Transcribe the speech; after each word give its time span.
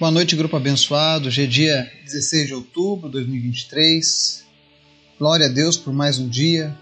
Boa 0.00 0.10
noite, 0.10 0.34
grupo 0.34 0.56
abençoado. 0.56 1.28
Hoje 1.28 1.44
é 1.44 1.46
dia 1.46 1.92
16 2.04 2.48
de 2.48 2.54
outubro 2.54 3.08
de 3.08 3.12
2023. 3.12 4.42
Glória 5.18 5.46
a 5.46 5.48
Deus 5.48 5.76
por 5.76 5.92
mais 5.92 6.18
um 6.18 6.28
dia. 6.28 6.76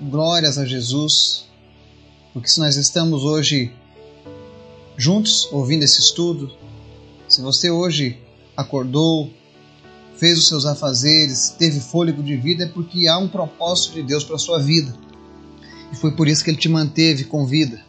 Glórias 0.00 0.58
a 0.58 0.64
Jesus. 0.64 1.44
Porque 2.32 2.48
se 2.48 2.58
nós 2.58 2.76
estamos 2.76 3.22
hoje 3.22 3.70
juntos 4.96 5.46
ouvindo 5.52 5.84
esse 5.84 6.00
estudo, 6.00 6.50
se 7.28 7.42
você 7.42 7.70
hoje 7.70 8.18
acordou, 8.56 9.32
fez 10.16 10.38
os 10.38 10.48
seus 10.48 10.64
afazeres, 10.66 11.50
teve 11.50 11.80
fôlego 11.80 12.22
de 12.22 12.34
vida, 12.34 12.64
é 12.64 12.68
porque 12.68 13.06
há 13.06 13.18
um 13.18 13.28
propósito 13.28 13.94
de 13.94 14.02
Deus 14.02 14.24
para 14.24 14.36
a 14.36 14.38
sua 14.38 14.58
vida. 14.58 14.92
E 15.92 15.96
foi 15.96 16.12
por 16.12 16.26
isso 16.26 16.42
que 16.42 16.50
ele 16.50 16.56
te 16.56 16.68
manteve 16.68 17.24
com 17.24 17.46
vida. 17.46 17.84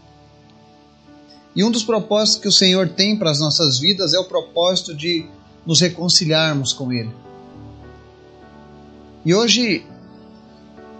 E 1.56 1.64
um 1.64 1.72
dos 1.72 1.84
propósitos 1.84 2.42
que 2.42 2.48
o 2.48 2.52
Senhor 2.52 2.90
tem 2.90 3.18
para 3.18 3.30
as 3.30 3.40
nossas 3.40 3.78
vidas 3.80 4.14
é 4.14 4.20
o 4.20 4.26
propósito 4.26 4.96
de 4.96 5.26
nos 5.66 5.82
reconciliarmos 5.82 6.72
com 6.74 6.92
Ele. 6.92 7.12
E 9.26 9.36
hoje 9.36 9.86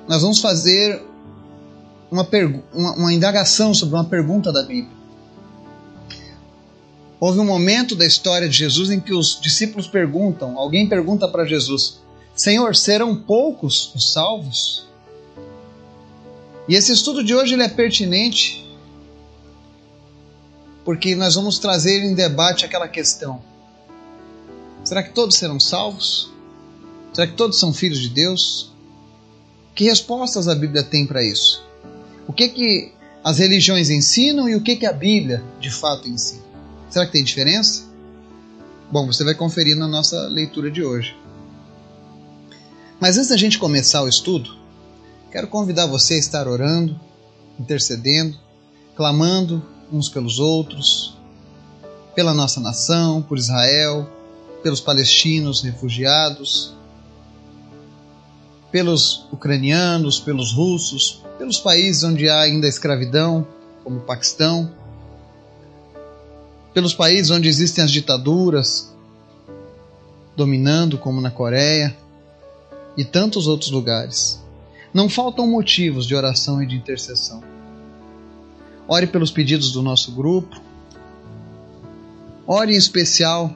nós 0.08 0.22
vamos 0.22 0.40
fazer 0.40 1.02
uma, 2.12 2.28
uma, 2.74 2.94
uma 2.96 3.14
indagação 3.14 3.74
sobre 3.74 3.96
uma 3.96 4.04
pergunta 4.04 4.52
da 4.52 4.62
Bíblia. 4.62 5.02
Houve 7.20 7.40
um 7.40 7.46
momento 7.46 7.96
da 7.96 8.06
história 8.06 8.50
de 8.50 8.58
Jesus 8.58 8.90
em 8.90 9.00
que 9.00 9.14
os 9.14 9.40
discípulos 9.40 9.88
perguntam, 9.88 10.58
alguém 10.58 10.90
pergunta 10.90 11.28
para 11.28 11.46
Jesus: 11.46 12.00
Senhor, 12.36 12.76
serão 12.76 13.16
poucos 13.16 13.94
os 13.96 14.12
salvos? 14.12 14.88
E 16.68 16.76
esse 16.76 16.92
estudo 16.92 17.24
de 17.24 17.34
hoje 17.34 17.54
ele 17.54 17.64
é 17.64 17.70
pertinente 17.70 18.71
porque 20.84 21.16
nós 21.16 21.36
vamos 21.36 21.60
trazer 21.60 22.04
em 22.04 22.14
debate 22.14 22.66
aquela 22.66 22.88
questão: 22.88 23.42
será 24.84 25.04
que 25.04 25.14
todos 25.14 25.38
serão 25.38 25.60
salvos? 25.60 26.32
Será 27.14 27.28
que 27.28 27.34
todos 27.34 27.60
são 27.60 27.74
filhos 27.74 28.00
de 28.00 28.10
Deus? 28.10 28.72
Que 29.76 29.86
respostas 29.86 30.48
a 30.48 30.56
Bíblia 30.56 30.84
tem 30.84 31.06
para 31.06 31.24
isso? 31.24 31.64
O 32.28 32.34
que 32.34 32.48
que 32.50 32.94
as 33.24 33.38
religiões 33.38 33.90
ensinam 33.90 34.50
e 34.50 34.56
o 34.56 34.62
que 34.62 34.76
que 34.76 34.86
a 34.86 34.94
Bíblia 34.94 35.44
de 35.60 35.70
fato 35.70 36.08
ensina? 36.08 36.44
Será 36.90 37.06
que 37.06 37.12
tem 37.12 37.24
diferença? 37.24 37.84
Bom, 38.92 39.08
você 39.08 39.24
vai 39.24 39.34
conferir 39.34 39.78
na 39.78 39.88
nossa 39.88 40.28
leitura 40.28 40.70
de 40.70 40.84
hoje. 40.84 41.16
Mas 43.00 43.18
antes 43.18 43.30
da 43.30 43.38
gente 43.38 43.58
começar 43.58 44.04
o 44.04 44.08
estudo, 44.08 44.54
quero 45.32 45.48
convidar 45.48 45.88
você 45.88 46.16
a 46.16 46.18
estar 46.18 46.48
orando, 46.48 47.00
intercedendo, 47.60 48.38
clamando 48.96 49.66
uns 49.92 50.10
pelos 50.10 50.40
outros, 50.40 51.16
pela 52.16 52.34
nossa 52.34 52.60
nação, 52.60 53.22
por 53.22 53.38
Israel, 53.38 54.10
pelos 54.64 54.80
palestinos 54.80 55.62
refugiados, 55.62 56.74
pelos 58.72 59.26
ucranianos, 59.32 60.20
pelos 60.20 60.54
russos, 60.54 61.22
pelos 61.38 61.60
países 61.60 62.04
onde 62.04 62.30
há 62.30 62.42
ainda 62.42 62.68
escravidão, 62.68 63.46
como 63.84 63.98
o 63.98 64.02
Paquistão, 64.02 64.72
pelos 66.74 66.94
países 66.94 67.32
onde 67.32 67.50
existem 67.50 67.84
as 67.84 67.92
ditaduras 67.92 68.92
dominando, 70.36 70.98
como 70.98 71.20
na 71.20 71.30
Coreia, 71.30 71.96
e 72.96 73.04
tantos 73.04 73.48
outros 73.48 73.72
lugares. 73.72 74.42
Não 74.94 75.10
faltam 75.10 75.48
motivos 75.48 76.06
de 76.06 76.16
oração 76.16 76.62
e 76.62 76.66
de 76.66 76.76
intercessão. 76.76 77.51
Ore 78.88 79.08
pelos 79.08 79.32
pedidos 79.32 79.72
do 79.72 79.82
nosso 79.82 80.12
grupo. 80.12 80.62
Ore 82.46 82.74
em 82.74 82.78
especial 82.78 83.54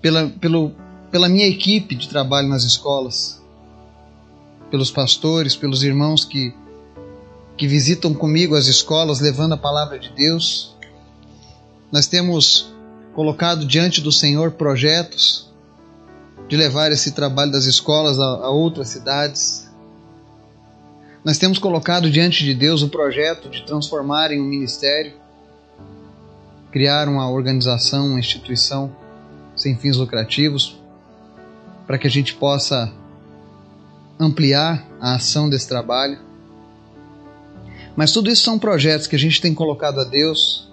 pela, 0.00 0.28
pelo, 0.28 0.72
pela 1.10 1.28
minha 1.28 1.46
equipe 1.46 1.94
de 1.94 2.08
trabalho 2.08 2.48
nas 2.48 2.62
escolas, 2.62 3.42
pelos 4.70 4.90
pastores, 4.90 5.56
pelos 5.56 5.82
irmãos 5.82 6.24
que, 6.24 6.54
que 7.56 7.66
visitam 7.66 8.14
comigo 8.14 8.54
as 8.54 8.66
escolas 8.66 9.20
levando 9.20 9.54
a 9.54 9.58
palavra 9.58 9.98
de 9.98 10.10
Deus. 10.10 10.76
Nós 11.90 12.06
temos 12.06 12.72
colocado 13.14 13.66
diante 13.66 14.00
do 14.00 14.12
Senhor 14.12 14.52
projetos 14.52 15.50
de 16.48 16.56
levar 16.56 16.92
esse 16.92 17.12
trabalho 17.12 17.50
das 17.50 17.64
escolas 17.64 18.18
a, 18.20 18.24
a 18.24 18.50
outras 18.50 18.88
cidades. 18.88 19.65
Nós 21.26 21.38
temos 21.38 21.58
colocado 21.58 22.08
diante 22.08 22.44
de 22.44 22.54
Deus 22.54 22.82
o 22.82 22.88
projeto 22.88 23.50
de 23.50 23.66
transformar 23.66 24.30
em 24.30 24.40
um 24.40 24.44
ministério, 24.44 25.12
criar 26.70 27.08
uma 27.08 27.28
organização, 27.28 28.10
uma 28.10 28.20
instituição 28.20 28.94
sem 29.56 29.76
fins 29.76 29.96
lucrativos, 29.96 30.80
para 31.84 31.98
que 31.98 32.06
a 32.06 32.10
gente 32.10 32.32
possa 32.32 32.92
ampliar 34.20 34.86
a 35.00 35.16
ação 35.16 35.50
desse 35.50 35.66
trabalho. 35.66 36.16
Mas 37.96 38.12
tudo 38.12 38.30
isso 38.30 38.44
são 38.44 38.56
projetos 38.56 39.08
que 39.08 39.16
a 39.16 39.18
gente 39.18 39.40
tem 39.40 39.52
colocado 39.52 39.98
a 39.98 40.04
Deus. 40.04 40.70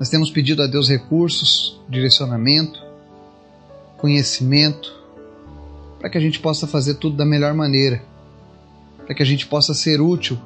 Nós 0.00 0.08
temos 0.08 0.30
pedido 0.30 0.62
a 0.62 0.66
Deus 0.66 0.88
recursos, 0.88 1.78
direcionamento, 1.86 2.82
conhecimento, 3.98 4.90
para 5.98 6.08
que 6.08 6.16
a 6.16 6.20
gente 6.22 6.40
possa 6.40 6.66
fazer 6.66 6.94
tudo 6.94 7.14
da 7.14 7.26
melhor 7.26 7.52
maneira 7.52 8.15
para 9.06 9.14
que 9.14 9.22
a 9.22 9.26
gente 9.26 9.46
possa 9.46 9.72
ser 9.72 10.00
útil 10.00 10.36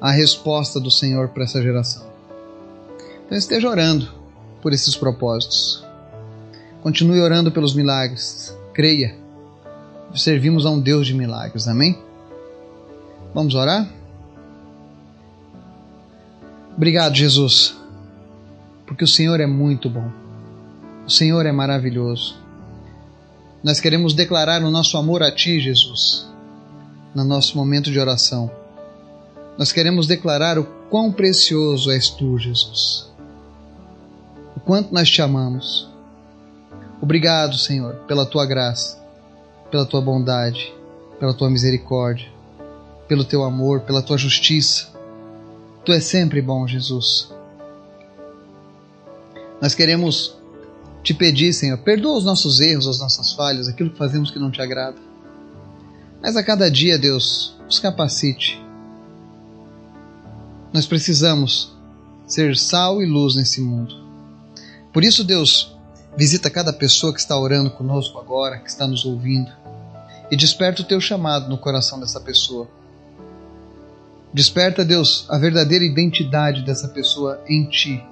à 0.00 0.10
resposta 0.12 0.78
do 0.78 0.90
Senhor 0.90 1.28
para 1.28 1.44
essa 1.44 1.62
geração. 1.62 2.06
Então 3.24 3.36
esteja 3.36 3.68
orando 3.68 4.12
por 4.60 4.74
esses 4.74 4.94
propósitos. 4.94 5.82
Continue 6.82 7.20
orando 7.20 7.50
pelos 7.50 7.74
milagres. 7.74 8.54
Creia. 8.74 9.16
Servimos 10.14 10.64
a 10.64 10.70
um 10.70 10.80
Deus 10.80 11.06
de 11.06 11.14
milagres. 11.14 11.66
Amém? 11.68 11.98
Vamos 13.34 13.54
orar? 13.54 13.88
Obrigado, 16.74 17.14
Jesus, 17.14 17.74
porque 18.86 19.04
o 19.04 19.08
Senhor 19.08 19.40
é 19.40 19.46
muito 19.46 19.90
bom. 19.90 20.10
O 21.06 21.10
Senhor 21.10 21.44
é 21.44 21.52
maravilhoso. 21.52 22.38
Nós 23.62 23.80
queremos 23.80 24.14
declarar 24.14 24.62
o 24.62 24.70
nosso 24.70 24.96
amor 24.96 25.22
a 25.22 25.30
Ti, 25.30 25.60
Jesus 25.60 26.26
no 27.16 27.24
nosso 27.24 27.56
momento 27.56 27.90
de 27.90 27.98
oração. 27.98 28.50
Nós 29.56 29.72
queremos 29.72 30.06
declarar 30.06 30.58
o 30.58 30.64
quão 30.90 31.10
precioso 31.10 31.90
és 31.90 32.10
tu, 32.10 32.38
Jesus. 32.38 33.10
O 34.54 34.60
quanto 34.60 34.92
nós 34.92 35.08
te 35.08 35.22
amamos. 35.22 35.88
Obrigado, 37.00 37.56
Senhor, 37.56 37.94
pela 38.06 38.26
tua 38.26 38.44
graça, 38.44 39.02
pela 39.70 39.86
tua 39.86 40.02
bondade, 40.02 40.74
pela 41.18 41.32
tua 41.32 41.48
misericórdia, 41.48 42.28
pelo 43.08 43.24
teu 43.24 43.44
amor, 43.44 43.80
pela 43.80 44.02
tua 44.02 44.18
justiça. 44.18 44.88
Tu 45.86 45.92
és 45.92 46.04
sempre 46.04 46.42
bom, 46.42 46.68
Jesus. 46.68 47.32
Nós 49.58 49.74
queremos 49.74 50.36
te 51.02 51.14
pedir, 51.14 51.54
Senhor, 51.54 51.78
perdoa 51.78 52.18
os 52.18 52.24
nossos 52.26 52.60
erros, 52.60 52.86
as 52.86 52.98
nossas 52.98 53.32
falhas, 53.32 53.68
aquilo 53.68 53.88
que 53.88 53.96
fazemos 53.96 54.30
que 54.30 54.38
não 54.38 54.50
te 54.50 54.60
agrada. 54.60 55.05
Mas 56.22 56.36
a 56.36 56.42
cada 56.42 56.70
dia, 56.70 56.98
Deus, 56.98 57.56
nos 57.64 57.78
capacite. 57.78 58.60
Nós 60.72 60.86
precisamos 60.86 61.74
ser 62.26 62.56
sal 62.56 63.02
e 63.02 63.06
luz 63.06 63.36
nesse 63.36 63.60
mundo. 63.60 63.94
Por 64.92 65.04
isso, 65.04 65.22
Deus, 65.22 65.76
visita 66.16 66.50
cada 66.50 66.72
pessoa 66.72 67.12
que 67.12 67.20
está 67.20 67.38
orando 67.38 67.70
conosco 67.70 68.18
agora, 68.18 68.58
que 68.58 68.68
está 68.68 68.86
nos 68.86 69.04
ouvindo, 69.04 69.52
e 70.30 70.36
desperta 70.36 70.82
o 70.82 70.84
teu 70.84 71.00
chamado 71.00 71.48
no 71.48 71.58
coração 71.58 72.00
dessa 72.00 72.20
pessoa. 72.20 72.68
Desperta, 74.32 74.84
Deus, 74.84 75.26
a 75.28 75.38
verdadeira 75.38 75.84
identidade 75.84 76.62
dessa 76.62 76.88
pessoa 76.88 77.40
em 77.48 77.68
ti. 77.68 78.02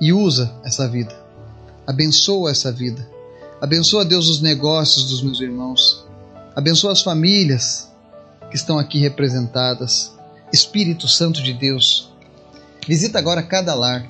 E 0.00 0.12
usa 0.12 0.52
essa 0.64 0.88
vida. 0.88 1.14
Abençoa 1.86 2.50
essa 2.50 2.70
vida 2.70 3.19
Abençoa, 3.60 4.06
Deus, 4.06 4.26
os 4.26 4.40
negócios 4.40 5.10
dos 5.10 5.20
meus 5.20 5.38
irmãos. 5.38 6.06
Abençoa 6.56 6.92
as 6.92 7.02
famílias 7.02 7.90
que 8.48 8.56
estão 8.56 8.78
aqui 8.78 8.98
representadas. 8.98 10.12
Espírito 10.50 11.06
Santo 11.06 11.42
de 11.42 11.52
Deus, 11.52 12.10
visita 12.88 13.18
agora 13.18 13.42
cada 13.42 13.74
lar, 13.74 14.08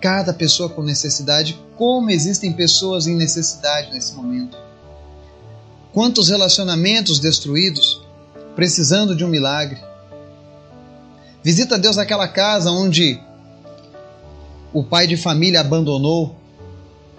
cada 0.00 0.32
pessoa 0.32 0.70
com 0.70 0.82
necessidade, 0.82 1.60
como 1.76 2.10
existem 2.10 2.50
pessoas 2.50 3.06
em 3.06 3.14
necessidade 3.14 3.92
nesse 3.92 4.14
momento. 4.14 4.56
Quantos 5.92 6.30
relacionamentos 6.30 7.18
destruídos, 7.18 8.00
precisando 8.56 9.14
de 9.14 9.22
um 9.22 9.28
milagre. 9.28 9.78
Visita 11.42 11.78
Deus 11.78 11.98
aquela 11.98 12.26
casa 12.26 12.70
onde 12.70 13.20
o 14.72 14.82
pai 14.82 15.06
de 15.06 15.18
família 15.18 15.60
abandonou 15.60 16.34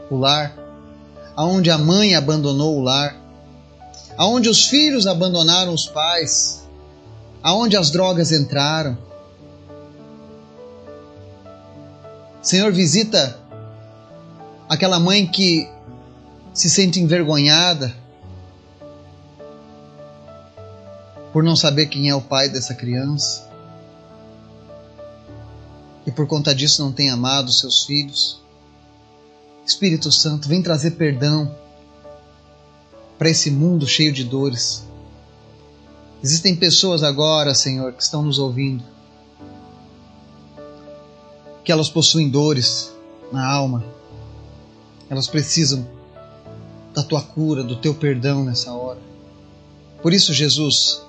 o 0.09 0.17
lar 0.17 0.64
aonde 1.35 1.69
a 1.69 1.77
mãe 1.77 2.15
abandonou 2.15 2.77
o 2.77 2.81
lar, 2.81 3.15
aonde 4.17 4.49
os 4.49 4.67
filhos 4.67 5.05
abandonaram 5.07 5.73
os 5.73 5.85
pais, 5.85 6.65
aonde 7.43 7.75
as 7.75 7.91
drogas 7.91 8.31
entraram. 8.31 8.97
Senhor, 12.41 12.71
visita 12.71 13.39
aquela 14.69 14.99
mãe 14.99 15.27
que 15.27 15.67
se 16.53 16.69
sente 16.69 16.99
envergonhada 16.99 17.93
por 21.33 21.43
não 21.43 21.55
saber 21.55 21.87
quem 21.87 22.09
é 22.09 22.15
o 22.15 22.21
pai 22.21 22.47
dessa 22.47 22.73
criança 22.73 23.45
e 26.05 26.11
por 26.11 26.27
conta 26.27 26.53
disso 26.53 26.83
não 26.83 26.91
tem 26.91 27.09
amado 27.09 27.51
seus 27.51 27.83
filhos. 27.83 28.39
Espírito 29.65 30.11
Santo, 30.11 30.47
vem 30.47 30.61
trazer 30.61 30.91
perdão 30.91 31.53
para 33.17 33.29
esse 33.29 33.49
mundo 33.49 33.87
cheio 33.87 34.13
de 34.13 34.23
dores. 34.23 34.85
Existem 36.21 36.55
pessoas 36.55 37.01
agora, 37.01 37.55
Senhor, 37.55 37.93
que 37.93 38.03
estão 38.03 38.23
nos 38.23 38.37
ouvindo, 38.37 38.83
que 41.63 41.71
elas 41.71 41.89
possuem 41.89 42.29
dores 42.29 42.93
na 43.31 43.45
alma, 43.45 43.83
elas 45.09 45.27
precisam 45.27 45.87
da 46.93 47.03
tua 47.03 47.21
cura, 47.21 47.63
do 47.63 47.75
teu 47.75 47.93
perdão 47.93 48.43
nessa 48.43 48.71
hora. 48.71 48.99
Por 50.01 50.13
isso, 50.13 50.33
Jesus, 50.33 51.01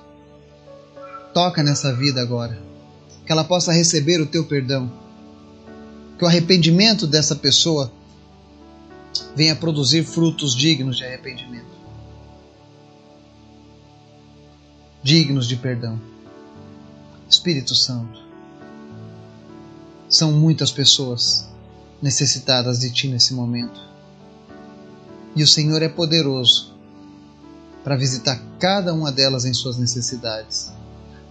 toca 1.33 1.61
nessa 1.61 1.93
vida 1.93 2.21
agora, 2.21 2.57
que 3.23 3.31
ela 3.31 3.43
possa 3.43 3.71
receber 3.71 4.19
o 4.19 4.25
teu 4.25 4.45
perdão, 4.45 4.91
que 6.17 6.25
o 6.25 6.27
arrependimento 6.27 7.05
dessa 7.05 7.35
pessoa 7.35 7.91
venha 9.35 9.55
produzir 9.55 10.03
frutos 10.03 10.55
dignos 10.55 10.97
de 10.97 11.05
arrependimento, 11.05 11.77
dignos 15.03 15.47
de 15.47 15.55
perdão. 15.55 15.99
Espírito 17.29 17.75
Santo, 17.75 18.21
são 20.09 20.31
muitas 20.31 20.71
pessoas 20.71 21.47
necessitadas 22.01 22.79
de 22.79 22.91
Ti 22.91 23.09
nesse 23.09 23.33
momento. 23.33 23.79
E 25.35 25.43
o 25.43 25.47
Senhor 25.47 25.81
é 25.81 25.89
poderoso 25.89 26.73
para 27.83 27.95
visitar 27.95 28.41
cada 28.59 28.93
uma 28.93 29.11
delas 29.11 29.45
em 29.45 29.53
suas 29.53 29.77
necessidades. 29.77 30.71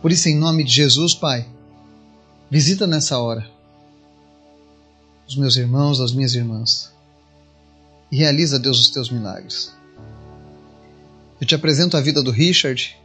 Por 0.00 0.12
isso, 0.12 0.28
em 0.28 0.36
nome 0.36 0.64
de 0.64 0.72
Jesus, 0.72 1.14
Pai, 1.14 1.48
visita 2.50 2.86
nessa 2.86 3.18
hora 3.18 3.56
os 5.26 5.36
meus 5.36 5.56
irmãos, 5.56 6.00
as 6.00 6.12
minhas 6.12 6.34
irmãs. 6.34 6.92
E 8.10 8.16
realiza, 8.16 8.58
Deus, 8.58 8.80
os 8.80 8.90
teus 8.90 9.10
milagres. 9.10 9.74
Eu 11.40 11.46
te 11.46 11.54
apresento 11.54 11.96
a 11.96 12.00
vida 12.00 12.22
do 12.22 12.30
Richard. 12.30 12.96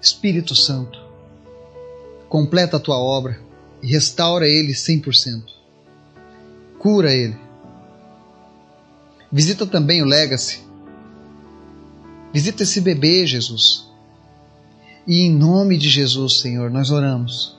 Espírito 0.00 0.54
Santo, 0.54 1.00
completa 2.28 2.76
a 2.76 2.80
tua 2.80 2.98
obra 2.98 3.40
e 3.82 3.86
restaura 3.86 4.46
ele 4.46 4.72
100%. 4.72 5.42
Cura 6.78 7.12
ele 7.12 7.46
Visita 9.36 9.66
também 9.66 10.00
o 10.00 10.06
Legacy. 10.06 10.60
Visita 12.32 12.62
esse 12.62 12.80
bebê, 12.80 13.26
Jesus. 13.26 13.86
E 15.06 15.26
em 15.26 15.30
nome 15.30 15.76
de 15.76 15.90
Jesus, 15.90 16.40
Senhor, 16.40 16.70
nós 16.70 16.90
oramos. 16.90 17.54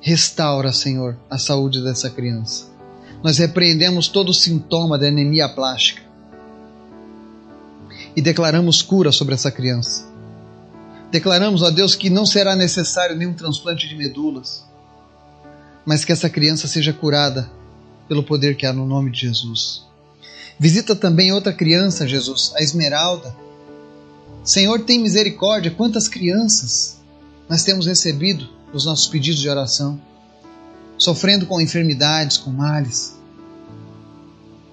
Restaura, 0.00 0.72
Senhor, 0.72 1.18
a 1.28 1.38
saúde 1.38 1.82
dessa 1.82 2.08
criança. 2.08 2.69
Nós 3.22 3.38
repreendemos 3.38 4.08
todo 4.08 4.32
sintoma 4.32 4.98
da 4.98 5.08
anemia 5.08 5.48
plástica 5.48 6.02
e 8.16 8.22
declaramos 8.22 8.82
cura 8.82 9.12
sobre 9.12 9.34
essa 9.34 9.50
criança. 9.50 10.08
Declaramos 11.10 11.62
a 11.62 11.70
Deus 11.70 11.94
que 11.94 12.08
não 12.08 12.24
será 12.24 12.54
necessário 12.54 13.16
nenhum 13.16 13.34
transplante 13.34 13.88
de 13.88 13.94
medulas, 13.94 14.64
mas 15.84 16.04
que 16.04 16.12
essa 16.12 16.30
criança 16.30 16.68
seja 16.68 16.92
curada 16.92 17.50
pelo 18.08 18.22
poder 18.22 18.56
que 18.56 18.64
há 18.64 18.72
no 18.72 18.86
nome 18.86 19.10
de 19.10 19.20
Jesus. 19.20 19.84
Visita 20.58 20.94
também 20.94 21.32
outra 21.32 21.52
criança, 21.52 22.06
Jesus, 22.06 22.52
a 22.54 22.62
Esmeralda. 22.62 23.34
Senhor, 24.44 24.80
tem 24.80 24.98
misericórdia. 24.98 25.70
Quantas 25.70 26.06
crianças 26.06 26.98
nós 27.48 27.64
temos 27.64 27.86
recebido 27.86 28.48
nos 28.72 28.84
nossos 28.84 29.08
pedidos 29.08 29.40
de 29.40 29.48
oração, 29.48 30.00
sofrendo 31.00 31.46
com 31.46 31.60
enfermidades, 31.60 32.36
com 32.36 32.50
males. 32.50 33.18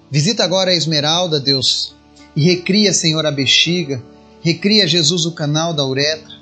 Visita 0.08 0.44
agora 0.44 0.70
a 0.70 0.74
Esmeralda, 0.74 1.40
Deus, 1.40 1.94
e 2.36 2.44
recria, 2.44 2.92
Senhor, 2.92 3.26
a 3.26 3.32
bexiga, 3.32 4.00
recria, 4.40 4.86
Jesus, 4.86 5.26
o 5.26 5.32
canal 5.32 5.74
da 5.74 5.84
uretra. 5.84 6.38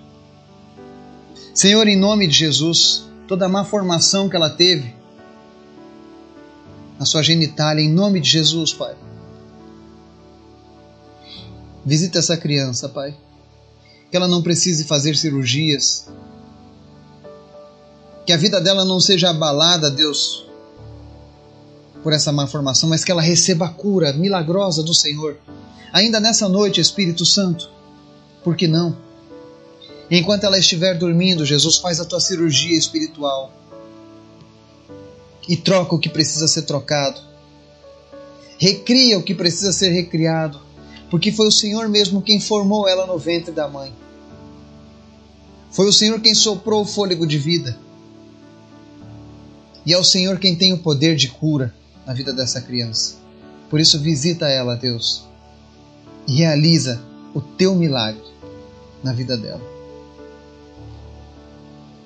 Senhor, 1.54 1.88
em 1.88 1.96
nome 1.96 2.26
de 2.26 2.34
Jesus, 2.34 3.06
toda 3.26 3.46
a 3.46 3.48
má 3.48 3.64
formação 3.64 4.28
que 4.28 4.36
ela 4.36 4.50
teve 4.50 4.94
na 6.98 7.06
sua 7.06 7.22
genitália, 7.22 7.82
em 7.82 7.90
nome 7.90 8.20
de 8.20 8.28
Jesus, 8.28 8.74
Pai 8.74 8.94
Visita 11.86 12.18
essa 12.18 12.36
criança, 12.36 12.88
Pai. 12.88 13.16
Que 14.10 14.16
ela 14.16 14.26
não 14.26 14.42
precise 14.42 14.82
fazer 14.82 15.16
cirurgias. 15.16 16.08
Que 18.26 18.32
a 18.32 18.36
vida 18.36 18.60
dela 18.60 18.84
não 18.84 19.00
seja 19.00 19.30
abalada, 19.30 19.90
Deus, 19.90 20.44
por 22.02 22.12
essa 22.12 22.32
má 22.32 22.46
formação, 22.46 22.88
mas 22.88 23.04
que 23.04 23.12
ela 23.12 23.22
receba 23.22 23.66
a 23.66 23.70
cura 23.70 24.12
milagrosa 24.12 24.82
do 24.82 24.92
Senhor. 24.92 25.38
Ainda 25.92 26.20
nessa 26.20 26.48
noite, 26.48 26.80
Espírito 26.80 27.24
Santo. 27.24 27.70
Por 28.42 28.56
que 28.56 28.66
não? 28.66 28.96
Enquanto 30.10 30.44
ela 30.44 30.58
estiver 30.58 30.98
dormindo, 30.98 31.46
Jesus 31.46 31.76
faz 31.76 32.00
a 32.00 32.04
tua 32.04 32.20
cirurgia 32.20 32.76
espiritual 32.76 33.52
e 35.48 35.56
troca 35.56 35.94
o 35.94 35.98
que 35.98 36.08
precisa 36.08 36.48
ser 36.48 36.62
trocado. 36.62 37.20
Recria 38.58 39.18
o 39.18 39.22
que 39.22 39.34
precisa 39.34 39.72
ser 39.72 39.90
recriado 39.90 40.66
porque 41.10 41.30
foi 41.30 41.46
o 41.46 41.52
Senhor 41.52 41.88
mesmo 41.88 42.22
quem 42.22 42.40
formou 42.40 42.88
ela 42.88 43.06
no 43.06 43.18
ventre 43.18 43.52
da 43.52 43.68
mãe. 43.68 43.92
Foi 45.70 45.86
o 45.86 45.92
Senhor 45.92 46.20
quem 46.20 46.34
soprou 46.34 46.82
o 46.82 46.86
fôlego 46.86 47.26
de 47.26 47.38
vida. 47.38 47.78
E 49.86 49.92
é 49.92 49.98
o 49.98 50.02
Senhor 50.02 50.40
quem 50.40 50.56
tem 50.56 50.72
o 50.72 50.78
poder 50.78 51.14
de 51.14 51.28
cura 51.28 51.72
na 52.04 52.12
vida 52.12 52.32
dessa 52.32 52.60
criança. 52.60 53.14
Por 53.70 53.78
isso, 53.78 54.00
visita 54.00 54.48
ela, 54.48 54.74
Deus, 54.74 55.24
e 56.26 56.38
realiza 56.38 57.00
o 57.32 57.40
teu 57.40 57.74
milagre 57.76 58.20
na 59.02 59.12
vida 59.12 59.36
dela. 59.36 59.62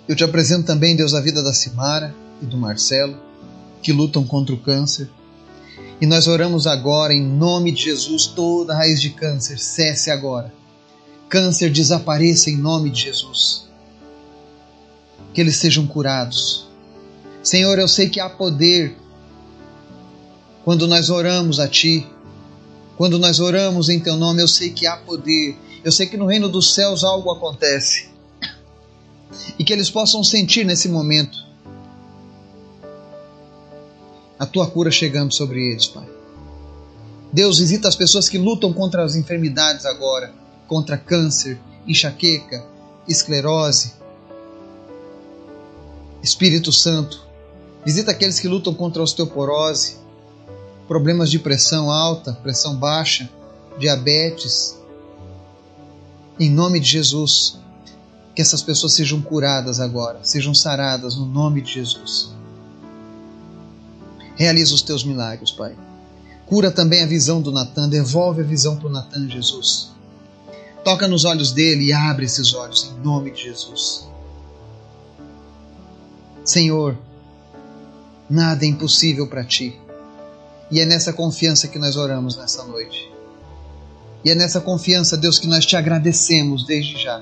Eu 0.06 0.14
te 0.14 0.22
apresento 0.22 0.66
também, 0.66 0.94
Deus, 0.94 1.14
a 1.14 1.20
vida 1.20 1.42
da 1.42 1.54
Simara 1.54 2.14
e 2.42 2.44
do 2.44 2.58
Marcelo, 2.58 3.16
que 3.82 3.92
lutam 3.92 4.24
contra 4.24 4.54
o 4.54 4.58
câncer. 4.58 5.08
E 6.00 6.06
nós 6.06 6.26
oramos 6.26 6.66
agora 6.66 7.14
em 7.14 7.22
nome 7.22 7.72
de 7.72 7.84
Jesus, 7.84 8.26
toda 8.26 8.74
raiz 8.74 9.00
de 9.00 9.10
câncer 9.10 9.58
cesse 9.58 10.10
agora. 10.10 10.52
Câncer 11.28 11.70
desapareça 11.70 12.50
em 12.50 12.56
nome 12.56 12.90
de 12.90 13.02
Jesus. 13.02 13.68
Que 15.32 15.40
eles 15.40 15.56
sejam 15.56 15.86
curados. 15.86 16.69
Senhor, 17.42 17.78
eu 17.78 17.88
sei 17.88 18.08
que 18.08 18.20
há 18.20 18.28
poder 18.28 18.96
quando 20.64 20.86
nós 20.86 21.08
oramos 21.10 21.58
a 21.58 21.66
Ti. 21.66 22.06
Quando 22.96 23.18
nós 23.18 23.40
oramos 23.40 23.88
em 23.88 23.98
Teu 23.98 24.16
nome, 24.16 24.42
eu 24.42 24.48
sei 24.48 24.70
que 24.70 24.86
há 24.86 24.96
poder. 24.96 25.56
Eu 25.82 25.90
sei 25.90 26.06
que 26.06 26.16
no 26.16 26.26
reino 26.26 26.48
dos 26.48 26.74
céus 26.74 27.02
algo 27.02 27.30
acontece. 27.30 28.10
E 29.58 29.64
que 29.64 29.72
eles 29.72 29.90
possam 29.90 30.22
sentir 30.22 30.64
nesse 30.64 30.88
momento 30.88 31.38
a 34.38 34.46
tua 34.46 34.66
cura 34.66 34.90
chegando 34.90 35.34
sobre 35.34 35.70
eles, 35.70 35.86
Pai. 35.86 36.08
Deus 37.32 37.58
visita 37.58 37.88
as 37.88 37.94
pessoas 37.94 38.28
que 38.28 38.38
lutam 38.38 38.72
contra 38.72 39.04
as 39.04 39.14
enfermidades 39.14 39.86
agora, 39.86 40.32
contra 40.66 40.96
câncer, 40.98 41.58
enxaqueca, 41.86 42.66
esclerose. 43.06 43.94
Espírito 46.22 46.72
Santo, 46.72 47.29
visita 47.84 48.10
aqueles 48.10 48.38
que 48.38 48.48
lutam 48.48 48.74
contra 48.74 49.02
a 49.02 49.04
osteoporose, 49.04 49.96
problemas 50.86 51.30
de 51.30 51.38
pressão 51.38 51.90
alta, 51.90 52.32
pressão 52.32 52.76
baixa, 52.76 53.28
diabetes. 53.78 54.78
Em 56.38 56.50
nome 56.50 56.80
de 56.80 56.88
Jesus, 56.88 57.58
que 58.34 58.42
essas 58.42 58.62
pessoas 58.62 58.94
sejam 58.94 59.20
curadas 59.20 59.80
agora, 59.80 60.20
sejam 60.22 60.54
saradas 60.54 61.16
no 61.16 61.26
nome 61.26 61.60
de 61.60 61.74
Jesus. 61.74 62.30
Realiza 64.36 64.74
os 64.74 64.82
teus 64.82 65.04
milagres, 65.04 65.50
Pai. 65.50 65.76
Cura 66.46 66.70
também 66.70 67.02
a 67.02 67.06
visão 67.06 67.40
do 67.40 67.52
Natan, 67.52 67.88
devolve 67.88 68.40
a 68.40 68.44
visão 68.44 68.76
para 68.76 68.88
o 68.88 68.90
Natan, 68.90 69.28
Jesus. 69.28 69.90
Toca 70.82 71.06
nos 71.06 71.24
olhos 71.24 71.52
dele 71.52 71.84
e 71.84 71.92
abre 71.92 72.24
esses 72.24 72.54
olhos, 72.54 72.90
em 72.90 73.04
nome 73.04 73.30
de 73.30 73.42
Jesus. 73.42 74.08
Senhor, 76.44 76.96
nada 78.30 78.64
é 78.64 78.68
impossível 78.68 79.26
para 79.26 79.44
ti. 79.44 79.78
E 80.70 80.78
é 80.78 80.86
nessa 80.86 81.12
confiança 81.12 81.66
que 81.66 81.78
nós 81.78 81.96
oramos 81.96 82.36
nessa 82.36 82.62
noite. 82.64 83.10
E 84.24 84.30
é 84.30 84.34
nessa 84.34 84.60
confiança, 84.60 85.16
Deus, 85.16 85.38
que 85.38 85.48
nós 85.48 85.66
te 85.66 85.76
agradecemos 85.76 86.64
desde 86.64 86.96
já 86.96 87.20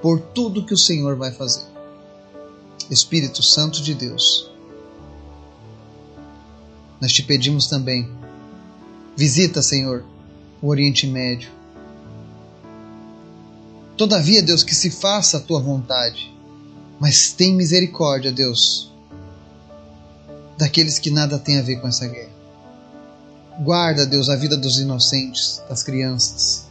por 0.00 0.20
tudo 0.20 0.64
que 0.64 0.74
o 0.74 0.78
Senhor 0.78 1.16
vai 1.16 1.32
fazer. 1.32 1.64
Espírito 2.88 3.42
Santo 3.42 3.82
de 3.82 3.94
Deus, 3.94 4.48
nós 7.00 7.12
te 7.12 7.22
pedimos 7.22 7.66
também. 7.66 8.08
Visita, 9.16 9.62
Senhor, 9.62 10.04
o 10.62 10.68
Oriente 10.68 11.06
Médio. 11.06 11.50
Todavia, 13.96 14.42
Deus, 14.42 14.62
que 14.62 14.74
se 14.74 14.90
faça 14.90 15.38
a 15.38 15.40
tua 15.40 15.58
vontade, 15.58 16.32
mas 17.00 17.32
tem 17.32 17.54
misericórdia, 17.54 18.30
Deus, 18.30 18.92
daqueles 20.56 20.98
que 20.98 21.10
nada 21.10 21.38
têm 21.38 21.58
a 21.58 21.62
ver 21.62 21.76
com 21.80 21.88
essa 21.88 22.06
guerra. 22.06 22.34
Guarda, 23.60 24.06
Deus, 24.06 24.28
a 24.28 24.36
vida 24.36 24.56
dos 24.56 24.78
inocentes, 24.78 25.62
das 25.68 25.82
crianças. 25.82 26.66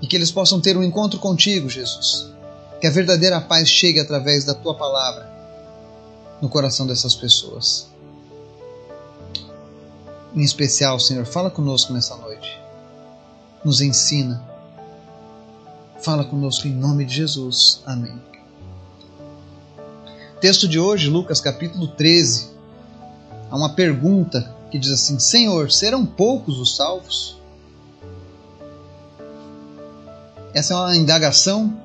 E 0.00 0.06
que 0.06 0.16
eles 0.16 0.30
possam 0.32 0.60
ter 0.60 0.76
um 0.76 0.82
encontro 0.82 1.18
contigo, 1.20 1.68
Jesus. 1.68 2.28
Que 2.80 2.86
a 2.86 2.90
verdadeira 2.90 3.40
paz 3.40 3.68
chegue 3.68 4.00
através 4.00 4.44
da 4.44 4.54
tua 4.54 4.74
palavra 4.74 5.30
no 6.40 6.48
coração 6.48 6.84
dessas 6.86 7.14
pessoas. 7.14 7.86
Em 10.34 10.42
especial, 10.42 10.98
Senhor, 10.98 11.24
fala 11.24 11.50
conosco 11.50 11.92
nessa 11.92 12.16
noite. 12.16 12.58
Nos 13.64 13.80
ensina. 13.80 14.42
Fala 16.00 16.24
conosco 16.24 16.66
em 16.66 16.74
nome 16.74 17.04
de 17.04 17.14
Jesus. 17.14 17.80
Amém. 17.86 18.31
Texto 20.42 20.66
de 20.66 20.76
hoje, 20.76 21.08
Lucas 21.08 21.40
capítulo 21.40 21.86
13. 21.86 22.48
Há 23.48 23.56
uma 23.56 23.74
pergunta 23.76 24.52
que 24.72 24.78
diz 24.78 24.90
assim: 24.90 25.16
Senhor, 25.20 25.70
serão 25.70 26.04
poucos 26.04 26.58
os 26.58 26.74
salvos? 26.74 27.38
Essa 30.52 30.74
é 30.74 30.76
uma 30.76 30.96
indagação 30.96 31.80